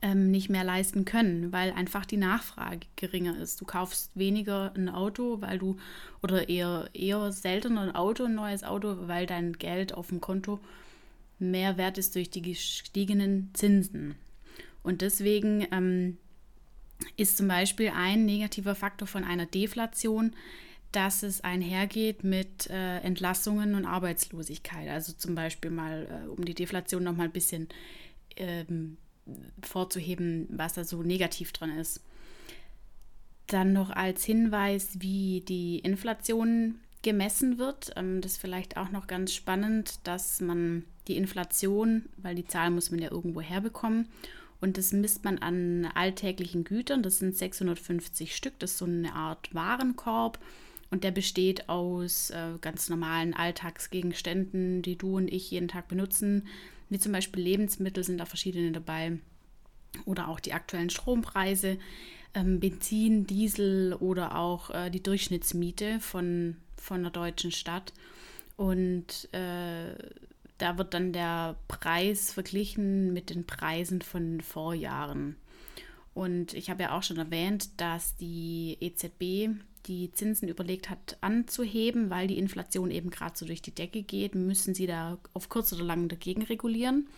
ähm, 0.00 0.30
nicht 0.30 0.48
mehr 0.48 0.64
leisten 0.64 1.04
können, 1.04 1.52
weil 1.52 1.72
einfach 1.72 2.06
die 2.06 2.16
Nachfrage 2.16 2.86
geringer 2.96 3.36
ist. 3.38 3.60
Du 3.60 3.64
kaufst 3.64 4.10
weniger 4.14 4.72
ein 4.74 4.88
Auto, 4.88 5.40
weil 5.40 5.58
du 5.58 5.76
oder 6.22 6.48
eher 6.48 6.88
eher 6.94 7.32
seltener 7.32 7.82
ein 7.82 7.94
Auto, 7.94 8.24
ein 8.24 8.34
neues 8.34 8.64
Auto, 8.64 9.08
weil 9.08 9.26
dein 9.26 9.54
Geld 9.54 9.92
auf 9.92 10.08
dem 10.08 10.20
Konto 10.20 10.60
mehr 11.38 11.76
wert 11.76 11.98
ist 11.98 12.14
durch 12.14 12.30
die 12.30 12.42
gestiegenen 12.42 13.50
Zinsen. 13.52 14.14
Und 14.82 15.02
deswegen 15.02 15.66
ähm, 15.72 16.16
ist 17.16 17.36
zum 17.36 17.48
Beispiel 17.48 17.90
ein 17.94 18.24
negativer 18.24 18.74
Faktor 18.74 19.08
von 19.08 19.24
einer 19.24 19.46
Deflation, 19.46 20.34
dass 20.94 21.24
es 21.24 21.42
einhergeht 21.42 22.22
mit 22.22 22.70
äh, 22.70 22.98
Entlassungen 22.98 23.74
und 23.74 23.84
Arbeitslosigkeit. 23.84 24.88
Also 24.88 25.12
zum 25.12 25.34
Beispiel 25.34 25.72
mal, 25.72 26.24
äh, 26.24 26.28
um 26.28 26.44
die 26.44 26.54
Deflation 26.54 27.02
noch 27.02 27.16
mal 27.16 27.24
ein 27.24 27.32
bisschen 27.32 27.68
ähm, 28.36 28.96
vorzuheben, 29.60 30.46
was 30.50 30.74
da 30.74 30.84
so 30.84 31.02
negativ 31.02 31.52
dran 31.52 31.76
ist. 31.78 32.00
Dann 33.48 33.72
noch 33.72 33.90
als 33.90 34.24
Hinweis, 34.24 35.00
wie 35.00 35.40
die 35.40 35.80
Inflation 35.80 36.76
gemessen 37.02 37.58
wird. 37.58 37.92
Ähm, 37.96 38.20
das 38.20 38.32
ist 38.32 38.40
vielleicht 38.40 38.76
auch 38.76 38.90
noch 38.90 39.08
ganz 39.08 39.34
spannend, 39.34 39.98
dass 40.04 40.40
man 40.40 40.84
die 41.08 41.16
Inflation, 41.16 42.06
weil 42.18 42.36
die 42.36 42.46
Zahl 42.46 42.70
muss 42.70 42.92
man 42.92 43.00
ja 43.00 43.10
irgendwo 43.10 43.40
herbekommen, 43.40 44.08
und 44.60 44.78
das 44.78 44.92
misst 44.94 45.24
man 45.24 45.38
an 45.38 45.86
alltäglichen 45.94 46.64
Gütern. 46.64 47.02
Das 47.02 47.18
sind 47.18 47.36
650 47.36 48.34
Stück. 48.34 48.58
Das 48.60 48.70
ist 48.70 48.78
so 48.78 48.86
eine 48.86 49.12
Art 49.12 49.54
Warenkorb. 49.54 50.38
Und 50.90 51.04
der 51.04 51.10
besteht 51.10 51.68
aus 51.68 52.30
äh, 52.30 52.58
ganz 52.60 52.88
normalen 52.88 53.34
Alltagsgegenständen, 53.34 54.82
die 54.82 54.96
du 54.96 55.16
und 55.16 55.32
ich 55.32 55.50
jeden 55.50 55.68
Tag 55.68 55.88
benutzen. 55.88 56.46
Wie 56.88 56.98
zum 56.98 57.12
Beispiel 57.12 57.42
Lebensmittel 57.42 58.04
sind 58.04 58.18
da 58.18 58.26
verschiedene 58.26 58.72
dabei. 58.72 59.18
Oder 60.04 60.28
auch 60.28 60.40
die 60.40 60.52
aktuellen 60.52 60.90
Strompreise, 60.90 61.78
ähm, 62.34 62.60
Benzin, 62.60 63.26
Diesel 63.26 63.94
oder 63.94 64.36
auch 64.36 64.70
äh, 64.70 64.90
die 64.90 65.02
Durchschnittsmiete 65.02 66.00
von, 66.00 66.56
von 66.76 67.00
einer 67.00 67.10
deutschen 67.10 67.52
Stadt. 67.52 67.92
Und 68.56 69.28
äh, 69.32 69.94
da 70.58 70.78
wird 70.78 70.94
dann 70.94 71.12
der 71.12 71.56
Preis 71.68 72.32
verglichen 72.32 73.12
mit 73.12 73.30
den 73.30 73.46
Preisen 73.46 74.02
von 74.02 74.40
Vorjahren. 74.40 75.36
Und 76.14 76.54
ich 76.54 76.70
habe 76.70 76.84
ja 76.84 76.96
auch 76.96 77.02
schon 77.02 77.18
erwähnt, 77.18 77.80
dass 77.80 78.16
die 78.16 78.76
EZB 78.80 79.50
die 79.86 80.10
Zinsen 80.12 80.48
überlegt 80.48 80.90
hat 80.90 81.18
anzuheben, 81.20 82.10
weil 82.10 82.26
die 82.26 82.38
Inflation 82.38 82.90
eben 82.90 83.10
gerade 83.10 83.36
so 83.36 83.46
durch 83.46 83.62
die 83.62 83.74
Decke 83.74 84.02
geht, 84.02 84.34
müssen 84.34 84.74
sie 84.74 84.86
da 84.86 85.18
auf 85.32 85.48
kurz 85.48 85.72
oder 85.72 85.84
lang 85.84 86.08
dagegen 86.08 86.42
regulieren. 86.42 87.08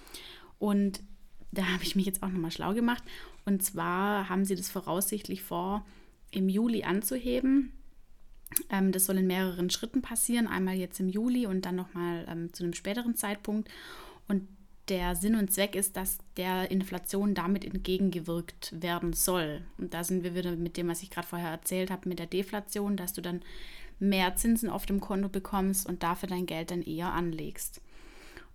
Und 0.58 1.02
da 1.52 1.66
habe 1.66 1.84
ich 1.84 1.96
mich 1.96 2.06
jetzt 2.06 2.22
auch 2.22 2.28
nochmal 2.28 2.50
schlau 2.50 2.74
gemacht. 2.74 3.02
Und 3.44 3.62
zwar 3.62 4.28
haben 4.28 4.44
sie 4.44 4.56
das 4.56 4.70
voraussichtlich 4.70 5.42
vor, 5.42 5.84
im 6.30 6.48
Juli 6.48 6.82
anzuheben. 6.82 7.72
Ähm, 8.70 8.92
das 8.92 9.06
soll 9.06 9.18
in 9.18 9.26
mehreren 9.26 9.70
Schritten 9.70 10.02
passieren. 10.02 10.46
Einmal 10.46 10.76
jetzt 10.76 11.00
im 11.00 11.08
Juli 11.08 11.46
und 11.46 11.62
dann 11.62 11.76
nochmal 11.76 12.26
ähm, 12.28 12.52
zu 12.52 12.64
einem 12.64 12.74
späteren 12.74 13.14
Zeitpunkt. 13.14 13.68
Und 14.28 14.48
der 14.88 15.16
Sinn 15.16 15.34
und 15.34 15.52
Zweck 15.52 15.74
ist, 15.74 15.96
dass 15.96 16.18
der 16.36 16.70
Inflation 16.70 17.34
damit 17.34 17.64
entgegengewirkt 17.64 18.80
werden 18.80 19.12
soll. 19.12 19.62
Und 19.78 19.94
da 19.94 20.04
sind 20.04 20.22
wir 20.22 20.34
wieder 20.34 20.54
mit 20.54 20.76
dem, 20.76 20.88
was 20.88 21.02
ich 21.02 21.10
gerade 21.10 21.26
vorher 21.26 21.50
erzählt 21.50 21.90
habe, 21.90 22.08
mit 22.08 22.18
der 22.18 22.26
Deflation, 22.26 22.96
dass 22.96 23.12
du 23.12 23.20
dann 23.20 23.42
mehr 23.98 24.36
Zinsen 24.36 24.70
auf 24.70 24.86
dem 24.86 25.00
Konto 25.00 25.28
bekommst 25.28 25.88
und 25.88 26.02
dafür 26.02 26.28
dein 26.28 26.46
Geld 26.46 26.70
dann 26.70 26.82
eher 26.82 27.12
anlegst. 27.12 27.80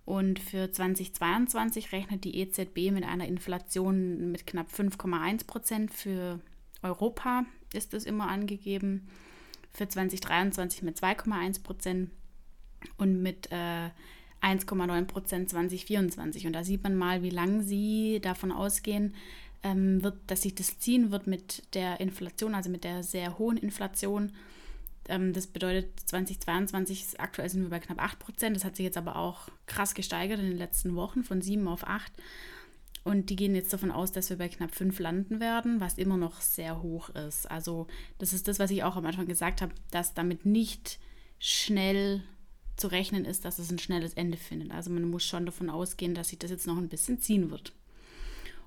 Und 0.04 0.40
für 0.40 0.70
2022 0.70 1.92
rechnet 1.92 2.24
die 2.24 2.38
EZB 2.38 2.90
mit 2.90 3.04
einer 3.04 3.26
Inflation 3.26 4.32
mit 4.32 4.46
knapp 4.46 4.68
5,1 4.68 5.46
Prozent. 5.46 5.92
Für 5.92 6.40
Europa 6.82 7.44
ist 7.72 7.94
es 7.94 8.04
immer 8.04 8.28
angegeben. 8.28 9.08
Für 9.72 9.88
2023 9.88 10.82
mit 10.82 10.98
2,1 10.98 11.62
Prozent 11.62 12.10
und 12.96 13.22
mit 13.22 13.50
äh, 13.52 13.90
1,9 14.42 15.04
Prozent 15.04 15.50
2024. 15.50 16.46
Und 16.46 16.52
da 16.52 16.64
sieht 16.64 16.82
man 16.82 16.96
mal, 16.96 17.22
wie 17.22 17.30
lange 17.30 17.62
sie 17.62 18.20
davon 18.22 18.52
ausgehen, 18.52 19.14
ähm, 19.62 20.02
wird, 20.02 20.16
dass 20.26 20.42
sich 20.42 20.54
das 20.54 20.78
ziehen 20.78 21.10
wird 21.10 21.26
mit 21.26 21.62
der 21.74 22.00
Inflation, 22.00 22.54
also 22.54 22.68
mit 22.68 22.84
der 22.84 23.02
sehr 23.02 23.38
hohen 23.38 23.56
Inflation. 23.56 24.32
Ähm, 25.08 25.32
das 25.32 25.46
bedeutet, 25.46 26.00
2022, 26.06 27.20
aktuell 27.20 27.48
sind 27.48 27.62
wir 27.62 27.70
bei 27.70 27.78
knapp 27.78 28.02
8 28.02 28.18
Prozent. 28.18 28.56
Das 28.56 28.64
hat 28.64 28.76
sich 28.76 28.84
jetzt 28.84 28.98
aber 28.98 29.16
auch 29.16 29.48
krass 29.66 29.94
gesteigert 29.94 30.40
in 30.40 30.46
den 30.46 30.58
letzten 30.58 30.96
Wochen 30.96 31.22
von 31.24 31.40
7 31.40 31.66
auf 31.68 31.86
8. 31.86 32.12
Und 33.04 33.30
die 33.30 33.36
gehen 33.36 33.54
jetzt 33.54 33.72
davon 33.72 33.90
aus, 33.90 34.12
dass 34.12 34.30
wir 34.30 34.38
bei 34.38 34.48
knapp 34.48 34.74
5 34.74 34.98
landen 35.00 35.40
werden, 35.40 35.80
was 35.80 35.98
immer 35.98 36.16
noch 36.16 36.40
sehr 36.40 36.82
hoch 36.82 37.08
ist. 37.10 37.50
Also 37.50 37.88
das 38.18 38.32
ist 38.32 38.46
das, 38.46 38.58
was 38.58 38.70
ich 38.70 38.84
auch 38.84 38.96
am 38.96 39.06
Anfang 39.06 39.26
gesagt 39.26 39.60
habe, 39.60 39.74
dass 39.90 40.14
damit 40.14 40.46
nicht 40.46 41.00
schnell 41.40 42.22
zu 42.82 42.88
rechnen 42.88 43.24
ist, 43.24 43.44
dass 43.44 43.60
es 43.60 43.70
ein 43.70 43.78
schnelles 43.78 44.14
Ende 44.14 44.36
findet. 44.36 44.72
Also 44.72 44.90
man 44.90 45.08
muss 45.08 45.24
schon 45.24 45.46
davon 45.46 45.70
ausgehen, 45.70 46.14
dass 46.16 46.30
sich 46.30 46.38
das 46.40 46.50
jetzt 46.50 46.66
noch 46.66 46.76
ein 46.76 46.88
bisschen 46.88 47.20
ziehen 47.20 47.52
wird. 47.52 47.72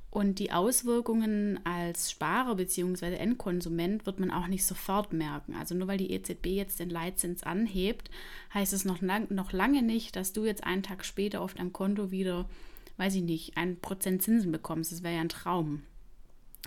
Und 0.09 0.39
die 0.39 0.53
Auswirkungen 0.53 1.59
als 1.65 2.11
Sparer 2.11 2.55
bzw. 2.55 3.15
Endkonsument 3.15 4.05
wird 4.05 4.21
man 4.21 4.31
auch 4.31 4.47
nicht 4.47 4.65
sofort 4.65 5.11
merken. 5.11 5.53
Also 5.55 5.75
nur 5.75 5.89
weil 5.89 5.97
die 5.97 6.11
EZB 6.11 6.45
jetzt 6.45 6.79
den 6.79 6.89
Leitzins 6.89 7.43
anhebt, 7.43 8.09
heißt 8.53 8.71
es 8.71 8.85
noch, 8.85 9.01
lang, 9.01 9.27
noch 9.33 9.51
lange 9.51 9.81
nicht, 9.81 10.15
dass 10.15 10.31
du 10.31 10.45
jetzt 10.45 10.63
einen 10.63 10.83
Tag 10.83 11.03
später 11.03 11.41
auf 11.41 11.55
deinem 11.55 11.73
Konto 11.73 12.11
wieder, 12.11 12.47
weiß 12.95 13.15
ich 13.15 13.23
nicht, 13.23 13.57
ein 13.57 13.81
Prozent 13.81 14.23
Zinsen 14.23 14.53
bekommst. 14.53 14.93
Das 14.93 15.03
wäre 15.03 15.15
ja 15.15 15.21
ein 15.21 15.27
Traum. 15.27 15.83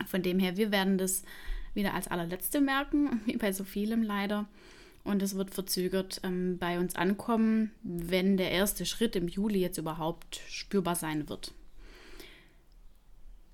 Von 0.06 0.22
dem 0.22 0.38
her, 0.38 0.58
wir 0.58 0.70
werden 0.70 0.98
das 0.98 1.22
wieder 1.72 1.94
als 1.94 2.08
allerletzte 2.08 2.61
merken, 2.61 3.22
wie 3.24 3.38
bei 3.38 3.52
so 3.52 3.64
vielem 3.64 4.02
leider. 4.02 4.46
Und 5.08 5.22
es 5.22 5.36
wird 5.36 5.54
verzögert 5.54 6.20
ähm, 6.22 6.58
bei 6.58 6.78
uns 6.78 6.94
ankommen, 6.94 7.70
wenn 7.82 8.36
der 8.36 8.50
erste 8.50 8.84
Schritt 8.84 9.16
im 9.16 9.26
Juli 9.26 9.58
jetzt 9.58 9.78
überhaupt 9.78 10.42
spürbar 10.50 10.96
sein 10.96 11.30
wird. 11.30 11.54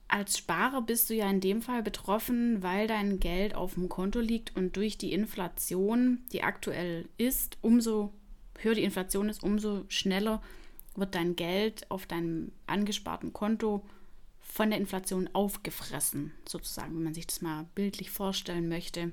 Als 0.08 0.36
Sparer 0.36 0.82
bist 0.82 1.10
du 1.10 1.14
ja 1.14 1.30
in 1.30 1.40
dem 1.40 1.62
Fall 1.62 1.84
betroffen, 1.84 2.64
weil 2.64 2.88
dein 2.88 3.20
Geld 3.20 3.54
auf 3.54 3.74
dem 3.74 3.88
Konto 3.88 4.18
liegt 4.18 4.56
und 4.56 4.74
durch 4.74 4.98
die 4.98 5.12
Inflation, 5.12 6.24
die 6.32 6.42
aktuell 6.42 7.08
ist, 7.18 7.56
umso 7.62 8.12
höher 8.58 8.74
die 8.74 8.82
Inflation 8.82 9.28
ist, 9.28 9.44
umso 9.44 9.84
schneller 9.86 10.42
wird 10.96 11.14
dein 11.14 11.36
Geld 11.36 11.88
auf 11.88 12.06
deinem 12.06 12.50
angesparten 12.66 13.32
Konto 13.32 13.86
von 14.40 14.70
der 14.70 14.80
Inflation 14.80 15.30
aufgefressen, 15.32 16.32
sozusagen, 16.48 16.96
wenn 16.96 17.04
man 17.04 17.14
sich 17.14 17.28
das 17.28 17.42
mal 17.42 17.66
bildlich 17.76 18.10
vorstellen 18.10 18.68
möchte, 18.68 19.12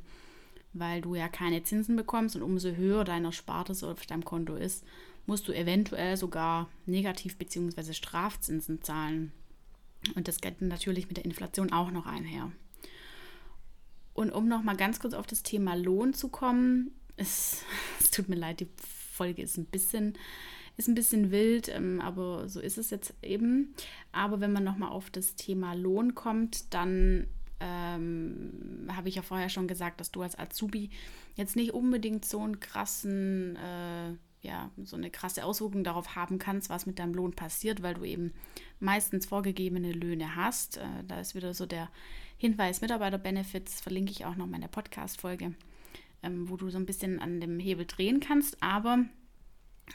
weil 0.73 1.01
du 1.01 1.15
ja 1.15 1.27
keine 1.27 1.63
Zinsen 1.63 1.95
bekommst 1.95 2.35
und 2.35 2.43
umso 2.43 2.71
höher 2.71 3.03
dein 3.03 3.25
Erspartes 3.25 3.83
auf 3.83 4.05
deinem 4.05 4.25
Konto 4.25 4.55
ist, 4.55 4.85
musst 5.25 5.47
du 5.47 5.53
eventuell 5.53 6.17
sogar 6.17 6.69
Negativ- 6.85 7.37
bzw. 7.37 7.93
Strafzinsen 7.93 8.81
zahlen. 8.81 9.31
Und 10.15 10.27
das 10.27 10.41
geht 10.41 10.61
natürlich 10.61 11.07
mit 11.07 11.17
der 11.17 11.25
Inflation 11.25 11.71
auch 11.71 11.91
noch 11.91 12.05
einher. 12.05 12.51
Und 14.13 14.31
um 14.31 14.47
noch 14.47 14.63
mal 14.63 14.75
ganz 14.75 14.99
kurz 14.99 15.13
auf 15.13 15.27
das 15.27 15.43
Thema 15.43 15.75
Lohn 15.75 16.13
zu 16.13 16.29
kommen, 16.29 16.91
es, 17.17 17.63
es 17.99 18.11
tut 18.11 18.29
mir 18.29 18.35
leid, 18.35 18.59
die 18.59 18.67
Folge 19.13 19.41
ist 19.41 19.57
ein 19.57 19.65
bisschen, 19.65 20.17
ist 20.77 20.87
ein 20.87 20.95
bisschen 20.95 21.31
wild, 21.31 21.69
ähm, 21.69 22.01
aber 22.01 22.49
so 22.49 22.59
ist 22.59 22.77
es 22.77 22.89
jetzt 22.89 23.13
eben. 23.21 23.73
Aber 24.11 24.39
wenn 24.39 24.53
man 24.53 24.63
noch 24.63 24.77
mal 24.77 24.89
auf 24.89 25.09
das 25.09 25.35
Thema 25.35 25.73
Lohn 25.73 26.15
kommt, 26.15 26.73
dann 26.73 27.27
ähm, 27.61 28.89
habe 28.91 29.09
ich 29.09 29.15
ja 29.15 29.21
vorher 29.21 29.49
schon 29.49 29.67
gesagt, 29.67 29.99
dass 29.99 30.11
du 30.11 30.21
als 30.21 30.37
Azubi 30.37 30.89
jetzt 31.35 31.55
nicht 31.55 31.73
unbedingt 31.73 32.25
so 32.25 32.41
einen 32.41 32.59
krassen 32.59 33.55
äh, 33.55 34.15
ja, 34.41 34.71
so 34.83 34.95
eine 34.95 35.11
krasse 35.11 35.45
Auswirkung 35.45 35.83
darauf 35.83 36.15
haben 36.15 36.39
kannst, 36.39 36.69
was 36.69 36.85
mit 36.85 36.99
deinem 36.99 37.13
Lohn 37.13 37.33
passiert, 37.33 37.83
weil 37.83 37.93
du 37.93 38.03
eben 38.03 38.33
meistens 38.79 39.27
vorgegebene 39.27 39.91
Löhne 39.91 40.35
hast. 40.35 40.77
Äh, 40.77 41.03
da 41.07 41.19
ist 41.19 41.35
wieder 41.35 41.53
so 41.53 41.65
der 41.65 41.89
Hinweis 42.37 42.81
Mitarbeiter-Benefits, 42.81 43.81
verlinke 43.81 44.11
ich 44.11 44.25
auch 44.25 44.35
noch 44.35 44.47
mal 44.47 44.55
in 44.55 44.61
der 44.61 44.67
Podcast-Folge, 44.67 45.53
ähm, 46.23 46.49
wo 46.49 46.57
du 46.57 46.69
so 46.69 46.79
ein 46.79 46.87
bisschen 46.87 47.19
an 47.19 47.39
dem 47.39 47.59
Hebel 47.59 47.85
drehen 47.85 48.19
kannst. 48.19 48.57
Aber 48.63 49.05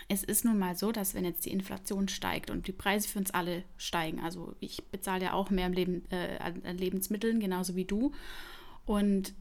es 0.08 0.22
ist 0.22 0.44
nun 0.44 0.58
mal 0.58 0.76
so, 0.76 0.92
dass 0.92 1.14
wenn 1.14 1.24
jetzt 1.24 1.44
die 1.46 1.50
Inflation 1.50 2.08
steigt 2.08 2.50
und 2.50 2.66
die 2.66 2.72
Preise 2.72 3.08
für 3.08 3.18
uns 3.18 3.30
alle 3.30 3.64
steigen, 3.76 4.20
also 4.20 4.54
ich 4.60 4.84
bezahle 4.84 5.24
ja 5.24 5.32
auch 5.32 5.50
mehr 5.50 5.68
Leben, 5.68 6.04
äh, 6.10 6.38
an 6.38 6.78
Lebensmitteln, 6.78 7.40
genauso 7.40 7.76
wie 7.76 7.84
du. 7.84 8.12
Und 8.84 9.34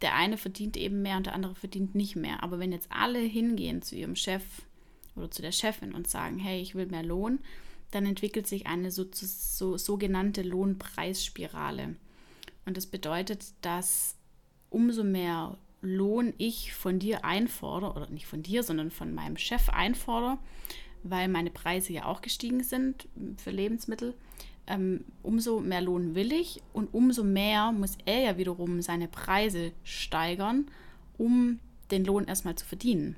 der 0.00 0.14
eine 0.14 0.36
verdient 0.36 0.76
eben 0.76 1.02
mehr 1.02 1.16
und 1.16 1.26
der 1.26 1.34
andere 1.34 1.54
verdient 1.54 1.94
nicht 1.94 2.16
mehr. 2.16 2.42
Aber 2.42 2.58
wenn 2.58 2.72
jetzt 2.72 2.90
alle 2.90 3.20
hingehen 3.20 3.82
zu 3.82 3.96
ihrem 3.96 4.16
Chef 4.16 4.44
oder 5.14 5.30
zu 5.30 5.40
der 5.40 5.52
Chefin 5.52 5.94
und 5.94 6.08
sagen, 6.08 6.38
hey, 6.38 6.60
ich 6.60 6.74
will 6.74 6.86
mehr 6.86 7.04
Lohn, 7.04 7.38
dann 7.90 8.06
entwickelt 8.06 8.46
sich 8.46 8.66
eine 8.66 8.90
so, 8.90 9.06
so, 9.12 9.76
sogenannte 9.76 10.42
Lohnpreisspirale. 10.42 11.96
Und 12.66 12.76
das 12.76 12.86
bedeutet, 12.86 13.44
dass 13.60 14.16
umso 14.68 15.04
mehr 15.04 15.56
Lohn 15.84 16.32
ich 16.38 16.72
von 16.72 16.98
dir 16.98 17.24
einfordere, 17.24 17.92
oder 17.92 18.08
nicht 18.08 18.26
von 18.26 18.42
dir, 18.42 18.62
sondern 18.62 18.90
von 18.90 19.14
meinem 19.14 19.36
Chef 19.36 19.68
einfordere, 19.68 20.38
weil 21.02 21.28
meine 21.28 21.50
Preise 21.50 21.92
ja 21.92 22.06
auch 22.06 22.22
gestiegen 22.22 22.64
sind 22.64 23.06
für 23.36 23.50
Lebensmittel, 23.50 24.14
ähm, 24.66 25.04
umso 25.22 25.60
mehr 25.60 25.82
Lohn 25.82 26.14
will 26.14 26.32
ich 26.32 26.62
und 26.72 26.92
umso 26.94 27.22
mehr 27.22 27.70
muss 27.72 27.98
er 28.06 28.20
ja 28.20 28.38
wiederum 28.38 28.80
seine 28.80 29.08
Preise 29.08 29.72
steigern, 29.82 30.70
um 31.18 31.60
den 31.90 32.04
Lohn 32.04 32.24
erstmal 32.24 32.54
zu 32.54 32.64
verdienen. 32.64 33.16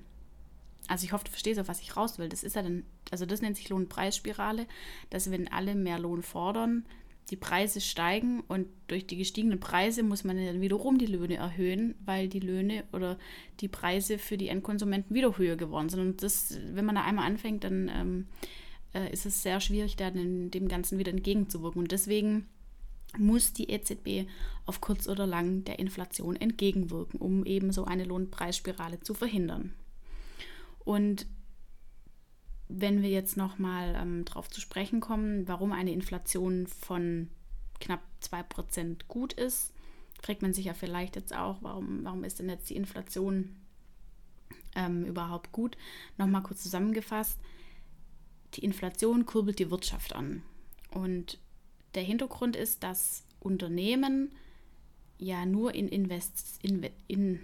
Also 0.89 1.05
ich 1.05 1.13
hoffe, 1.13 1.25
du 1.25 1.31
verstehst 1.31 1.61
auch, 1.61 1.69
was 1.69 1.81
ich 1.81 1.97
raus 1.97 2.19
will. 2.19 2.29
Das 2.29 2.43
ist 2.43 2.57
ja 2.57 2.63
dann, 2.63 2.85
also 3.11 3.27
das 3.27 3.43
nennt 3.43 3.57
sich 3.57 3.69
Lohnpreisspirale, 3.69 4.67
dass 5.11 5.31
wenn 5.31 5.51
alle 5.51 5.77
mehr 5.77 5.99
Lohn 6.01 6.23
fordern, 6.23 6.85
die 7.31 7.37
Preise 7.37 7.81
steigen 7.81 8.41
und 8.47 8.69
durch 8.87 9.07
die 9.07 9.17
gestiegenen 9.17 9.59
Preise 9.59 10.03
muss 10.05 10.23
man 10.23 10.37
dann 10.37 10.61
wiederum 10.61 10.97
die 10.99 11.07
Löhne 11.07 11.37
erhöhen, 11.37 11.97
weil 12.05 12.29
die 12.29 12.41
Löhne 12.41 12.85
oder 12.93 13.19
die 13.61 13.69
Preise 13.69 14.19
für 14.19 14.37
die 14.37 14.49
Endkonsumenten 14.49 15.15
wieder 15.15 15.37
höher 15.37 15.57
geworden 15.57 15.89
sind. 15.89 16.01
Und 16.01 16.23
das, 16.23 16.57
wenn 16.73 16.85
man 16.85 16.95
da 16.95 17.03
einmal 17.03 17.27
anfängt, 17.27 17.65
dann 17.65 17.91
ähm, 17.93 18.27
äh, 18.95 19.13
ist 19.13 19.27
es 19.27 19.43
sehr 19.43 19.61
schwierig, 19.61 19.97
da 19.97 20.11
dem 20.11 20.69
Ganzen 20.69 20.99
wieder 20.99 21.11
entgegenzuwirken. 21.11 21.83
Und 21.83 21.91
deswegen 21.91 22.47
muss 23.19 23.53
die 23.53 23.71
EZB 23.71 24.29
auf 24.65 24.81
kurz 24.81 25.09
oder 25.09 25.27
lang 25.27 25.65
der 25.65 25.81
Inflation 25.81 26.37
entgegenwirken, 26.37 27.19
um 27.21 27.45
eben 27.45 27.73
so 27.73 27.85
eine 27.85 28.05
Lohnpreisspirale 28.05 29.01
zu 29.01 29.15
verhindern. 29.15 29.73
Und 30.85 31.27
wenn 32.69 33.03
wir 33.03 33.11
jetzt 33.11 33.37
nochmal 33.37 33.95
ähm, 33.97 34.25
darauf 34.25 34.49
zu 34.49 34.61
sprechen 34.61 35.01
kommen, 35.01 35.47
warum 35.47 35.73
eine 35.73 35.93
Inflation 35.93 36.67
von 36.67 37.29
knapp 37.81 38.03
2% 38.23 39.07
gut 39.09 39.33
ist, 39.33 39.73
fragt 40.23 40.43
man 40.43 40.53
sich 40.53 40.65
ja 40.65 40.75
vielleicht 40.75 41.17
jetzt 41.17 41.35
auch, 41.35 41.59
warum, 41.61 42.05
warum 42.05 42.25
ist 42.25 42.39
denn 42.39 42.49
jetzt 42.49 42.69
die 42.71 42.77
Inflation 42.77 43.55
ähm, 44.75 45.05
überhaupt 45.05 45.53
gut? 45.53 45.77
Nochmal 46.17 46.43
kurz 46.43 46.63
zusammengefasst 46.63 47.39
die 48.57 48.65
Inflation 48.65 49.27
kurbelt 49.27 49.59
die 49.59 49.71
Wirtschaft 49.71 50.15
an. 50.15 50.43
Und 50.91 51.39
der 51.95 52.03
Hintergrund 52.03 52.57
ist, 52.57 52.83
dass 52.83 53.25
Unternehmen 53.41 54.33
ja 55.19 55.47
nur 55.47 55.75
in, 55.75 55.89
Invest 55.89 56.59
in, 56.63 56.89
in 57.07 57.41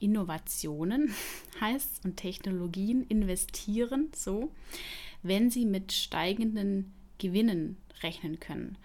Innovationen 0.00 1.14
heißt 1.60 2.04
und 2.04 2.16
Technologien 2.16 3.04
investieren, 3.04 4.10
so, 4.14 4.50
wenn 5.22 5.50
sie 5.50 5.66
mit 5.66 5.92
steigenden 5.92 6.92
Gewinnen 7.18 7.76
rechnen 8.02 8.40
können. 8.40 8.78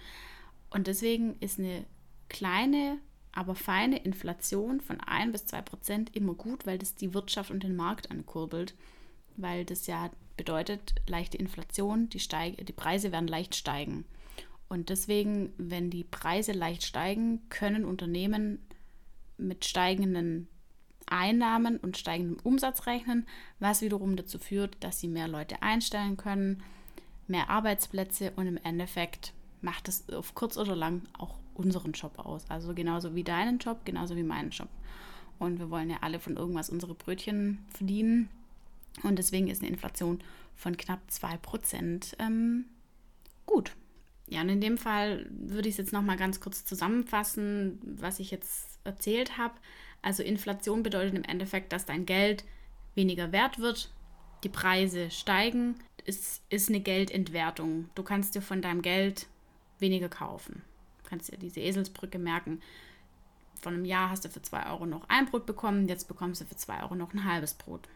Und 0.70 0.88
deswegen 0.88 1.36
ist 1.40 1.60
eine 1.60 1.86
kleine, 2.28 2.98
aber 3.32 3.56
feine 3.56 3.98
Inflation 3.98 4.82
von 4.82 5.00
1 5.00 5.32
bis 5.32 5.46
2 5.46 5.62
Prozent 5.62 6.16
immer 6.16 6.34
gut, 6.34 6.66
weil 6.66 6.78
das 6.78 6.96
die 6.96 7.14
Wirtschaft 7.14 7.52
und 7.52 7.64
den 7.64 7.76
Markt 7.76 8.12
ankurbelt, 8.12 8.76
weil 9.38 9.66
das 9.66 9.88
ja 9.88 10.12
bedeutet 10.38 10.96
leichte 11.08 11.38
Inflation, 11.38 12.10
die, 12.10 12.20
Steig 12.20 12.66
die 12.66 12.74
Preise 12.74 13.12
werden 13.12 13.28
leicht 13.28 13.56
steigen. 13.56 14.06
Und 14.68 14.90
deswegen, 14.90 15.54
wenn 15.58 15.90
die 15.90 16.04
Preise 16.04 16.52
leicht 16.52 16.84
steigen, 16.84 17.48
können 17.50 17.86
Unternehmen 17.86 18.60
mit 19.38 19.66
steigenden 19.66 20.48
Einnahmen 21.08 21.78
und 21.78 21.98
steigendem 21.98 22.38
Umsatz 22.44 22.88
rechnen, 22.88 23.26
was 23.60 23.82
wiederum 23.82 24.16
dazu 24.16 24.40
führt, 24.40 24.78
dass 24.84 25.00
sie 25.00 25.08
mehr 25.08 25.28
Leute 25.28 25.62
einstellen 25.62 26.18
können, 26.18 26.64
mehr 27.28 27.50
Arbeitsplätze 27.50 28.32
und 28.36 28.48
im 28.48 28.58
Endeffekt 28.58 29.34
macht 29.62 29.88
es 29.88 30.08
auf 30.10 30.36
kurz 30.36 30.58
oder 30.58 30.76
lang 30.76 31.02
auch 31.18 31.38
unseren 31.56 31.94
Job 31.94 32.20
aus. 32.20 32.46
Also 32.50 32.74
genauso 32.74 33.16
wie 33.16 33.24
deinen 33.24 33.58
Job, 33.58 33.86
genauso 33.86 34.16
wie 34.16 34.24
meinen 34.24 34.52
Job. 34.52 34.70
Und 35.40 35.60
wir 35.60 35.70
wollen 35.70 35.90
ja 35.90 35.98
alle 36.02 36.20
von 36.20 36.38
irgendwas 36.38 36.70
unsere 36.70 36.94
Brötchen 36.94 37.66
verdienen. 37.70 38.30
Und 39.04 39.18
deswegen 39.18 39.48
ist 39.48 39.62
eine 39.62 39.72
Inflation 39.72 40.22
von 40.56 40.78
knapp 40.78 41.02
2% 41.12 42.16
ähm, 42.20 42.66
gut. 43.46 43.76
Ja, 44.28 44.42
und 44.42 44.50
in 44.50 44.62
dem 44.62 44.78
Fall 44.78 45.28
würde 45.30 45.68
ich 45.68 45.74
es 45.74 45.78
jetzt 45.78 45.94
nochmal 45.94 46.18
ganz 46.18 46.40
kurz 46.40 46.66
zusammenfassen, 46.66 47.80
was 47.84 48.20
ich 48.20 48.32
jetzt 48.32 48.80
erzählt 48.84 49.38
habe. 49.38 49.54
Also 50.06 50.22
Inflation 50.22 50.84
bedeutet 50.84 51.16
im 51.16 51.24
Endeffekt, 51.24 51.74
dass 51.74 51.88
dein 51.88 52.06
Geld 52.06 52.44
weniger 52.94 53.32
wert 53.32 53.58
wird, 53.58 53.92
die 54.44 54.50
Preise 54.50 55.10
steigen, 55.10 55.80
es 56.06 56.44
ist 56.50 56.70
eine 56.70 56.80
Geldentwertung. 56.80 57.90
Du 57.96 58.04
kannst 58.04 58.36
dir 58.36 58.44
von 58.44 58.62
deinem 58.62 58.84
Geld 58.84 59.26
weniger 59.80 60.08
kaufen. 60.08 60.62
Du 61.02 61.10
kannst 61.10 61.32
dir 61.32 61.40
diese 61.40 61.60
Eselsbrücke 61.60 62.20
merken. 62.20 62.62
Vor 63.60 63.72
einem 63.72 63.84
Jahr 63.84 64.12
hast 64.12 64.24
du 64.24 64.30
für 64.30 64.44
2 64.44 64.70
Euro 64.70 64.86
noch 64.86 65.10
ein 65.10 65.26
Brot 65.26 65.48
bekommen, 65.48 65.88
jetzt 65.88 66.08
bekommst 66.08 66.40
du 66.40 66.46
für 66.46 66.56
2 66.56 66.84
Euro 66.84 66.94
noch 66.94 67.12
ein 67.16 67.26
halbes 67.26 67.56
Brot. 67.56 67.90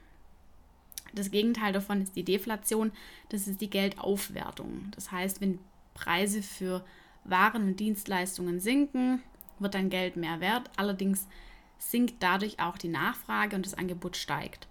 Das 1.13 1.30
Gegenteil 1.30 1.74
davon 1.74 2.02
ist 2.02 2.15
die 2.15 2.26
Deflation, 2.26 2.91
das 3.30 3.48
ist 3.48 3.62
die 3.62 3.69
Geldaufwertung. 3.69 4.89
Das 4.95 5.12
heißt, 5.12 5.41
wenn 5.41 5.60
Preise 5.93 6.41
für 6.41 6.84
Waren 7.24 7.65
und 7.65 7.80
Dienstleistungen 7.80 8.60
sinken, 8.60 9.22
wird 9.60 9.76
dein 9.76 9.91
Geld 9.91 10.15
mehr 10.15 10.39
wert. 10.39 10.72
Allerdings 10.76 11.28
sinkt 11.80 12.22
dadurch 12.22 12.60
auch 12.60 12.78
die 12.78 12.89
Nachfrage 12.89 13.56
und 13.56 13.65
das 13.65 13.74
Angebot 13.74 14.18
steigt. 14.18 14.68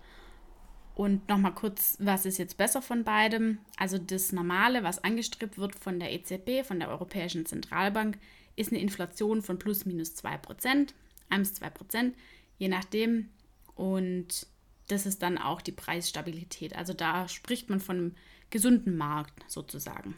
Und 0.94 1.28
nochmal 1.28 1.54
kurz, 1.54 1.96
was 2.00 2.26
ist 2.26 2.38
jetzt 2.38 2.56
besser 2.56 2.82
von 2.82 3.04
beidem? 3.04 3.58
Also 3.76 3.98
das 3.98 4.32
Normale, 4.32 4.82
was 4.82 5.02
angestrebt 5.02 5.56
wird 5.56 5.76
von 5.76 5.98
der 6.00 6.12
EZB, 6.12 6.66
von 6.66 6.80
der 6.80 6.88
Europäischen 6.88 7.46
Zentralbank, 7.46 8.18
ist 8.56 8.72
eine 8.72 8.80
Inflation 8.80 9.40
von 9.42 9.58
plus 9.58 9.86
minus 9.86 10.16
2%, 10.16 10.88
1 11.30 11.50
bis 11.50 11.62
2%, 11.62 12.14
je 12.58 12.68
nachdem. 12.68 13.28
Und 13.76 14.48
das 14.88 15.06
ist 15.06 15.22
dann 15.22 15.38
auch 15.38 15.60
die 15.60 15.72
Preisstabilität. 15.72 16.74
Also 16.74 16.94
da 16.94 17.28
spricht 17.28 17.70
man 17.70 17.78
von 17.78 17.96
einem 17.96 18.14
gesunden 18.50 18.96
Markt 18.96 19.44
sozusagen. 19.46 20.16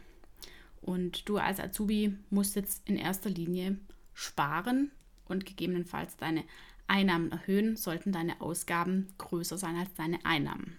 Und 0.81 1.29
du 1.29 1.37
als 1.37 1.61
Azubi 1.61 2.17
musst 2.31 2.57
jetzt 2.57 2.89
in 2.89 2.97
erster 2.97 3.29
Linie 3.29 3.77
sparen 4.15 4.91
und 5.27 5.45
gegebenenfalls 5.45 6.17
deine 6.17 6.45
Einnahmen 6.91 7.31
erhöhen, 7.31 7.77
sollten 7.77 8.13
deine 8.13 8.41
Ausgaben 8.41 9.15
größer 9.17 9.57
sein 9.57 9.77
als 9.77 9.95
deine 9.95 10.25
Einnahmen. 10.25 10.77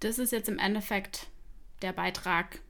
Das 0.00 0.18
ist 0.18 0.30
jetzt 0.30 0.48
im 0.48 0.58
Endeffekt 0.58 1.28
der 1.82 1.92
Beitrag 1.92 2.60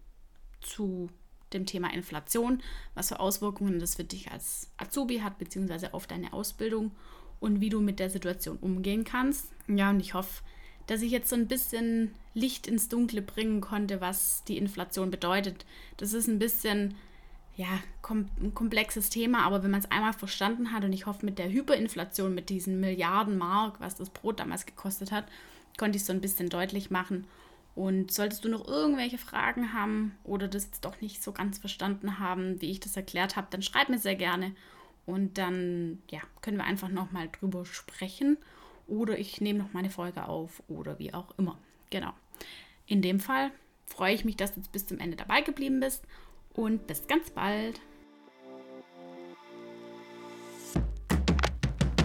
zu 0.61 1.11
dem 1.53 1.67
Thema 1.67 1.93
Inflation, 1.93 2.63
was 2.95 3.09
für 3.09 3.21
Auswirkungen 3.21 3.79
das 3.79 3.97
für 3.97 4.05
dich 4.05 4.31
als 4.31 4.71
Azubi 4.77 5.19
hat, 5.19 5.39
beziehungsweise 5.39 5.93
auf 5.93 6.07
deine 6.07 6.33
Ausbildung 6.33 6.93
und 7.41 7.61
wie 7.61 7.69
du 7.69 7.81
mit 7.81 7.99
der 7.99 8.11
Situation 8.11 8.57
umgehen 8.59 9.05
kannst. 9.05 9.53
Ja, 9.69 9.91
und 9.91 10.01
ich 10.01 10.15
hoffe, 10.15 10.43
dass 10.87 11.03
ich 11.03 11.11
jetzt 11.11 11.29
so 11.29 11.37
ein 11.37 11.49
bisschen 11.49 12.15
Licht 12.35 12.67
ins 12.67 12.89
Dunkle 12.89 13.23
bringen 13.23 13.61
konnte, 13.61 14.01
was 14.01 14.45
die 14.45 14.59
Inflation 14.59 15.11
bedeutet. 15.11 15.67
Das 15.97 16.13
ist 16.13 16.29
ein 16.29 16.39
bisschen 16.39 16.95
ja, 17.57 17.81
kom 18.03 18.27
ein 18.41 18.55
komplexes 18.55 19.09
Thema, 19.09 19.45
aber 19.45 19.63
wenn 19.63 19.71
man 19.71 19.81
es 19.81 19.91
einmal 19.91 20.13
verstanden 20.13 20.73
hat 20.73 20.85
und 20.85 20.93
ich 20.93 21.07
hoffe, 21.07 21.25
mit 21.25 21.39
der 21.39 21.51
Hyperinflation, 21.51 22.35
mit 22.35 22.51
diesen 22.51 22.81
Milliarden 22.81 23.39
Mark, 23.39 23.81
was 23.81 23.97
das 23.97 24.11
Brot 24.11 24.41
damals 24.41 24.67
gekostet 24.67 25.11
hat, 25.11 25.25
konnte 25.79 25.97
ich 25.97 26.03
es 26.03 26.07
so 26.07 26.13
ein 26.13 26.21
bisschen 26.21 26.51
deutlich 26.51 26.91
machen. 26.91 27.27
Und 27.75 28.11
solltest 28.11 28.45
du 28.45 28.49
noch 28.49 28.67
irgendwelche 28.67 29.19
Fragen 29.19 29.73
haben 29.73 30.17
oder 30.25 30.49
das 30.49 30.81
doch 30.81 31.01
nicht 31.01 31.23
so 31.23 31.33
ganz 31.33 31.59
verstanden 31.59 32.19
haben, 32.19 32.61
wie 32.61 32.71
ich 32.71 32.81
das 32.81 32.97
erklärt 32.97 33.37
habe, 33.37 33.49
dann 33.51 33.63
schreib 33.63 33.89
mir 33.89 33.99
sehr 33.99 34.15
gerne 34.15 34.55
und 35.05 35.39
dann 35.39 36.03
ja, 36.11 36.21
können 36.41 36.57
wir 36.57 36.65
einfach 36.65 36.89
nochmal 36.89 37.29
drüber 37.39 37.65
sprechen 37.65 38.39
oder 38.87 39.19
ich 39.19 39.41
nehme 39.41 39.59
noch 39.59 39.73
meine 39.73 39.91
Folge 39.91 40.27
auf 40.27 40.63
oder 40.69 40.99
wie 40.99 41.13
auch 41.13 41.37
immer. 41.39 41.59
Genau. 41.91 42.13
In 42.87 43.03
dem 43.03 43.21
Fall 43.21 43.51
freue 43.87 44.15
ich 44.15 44.25
mich, 44.25 44.37
dass 44.37 44.55
du 44.55 44.61
bis 44.73 44.87
zum 44.87 44.99
Ende 44.99 45.17
dabei 45.17 45.43
geblieben 45.43 45.81
bist 45.81 46.05
und 46.57 46.87
bis 46.87 47.07
ganz 47.07 47.31
bald. 47.31 47.81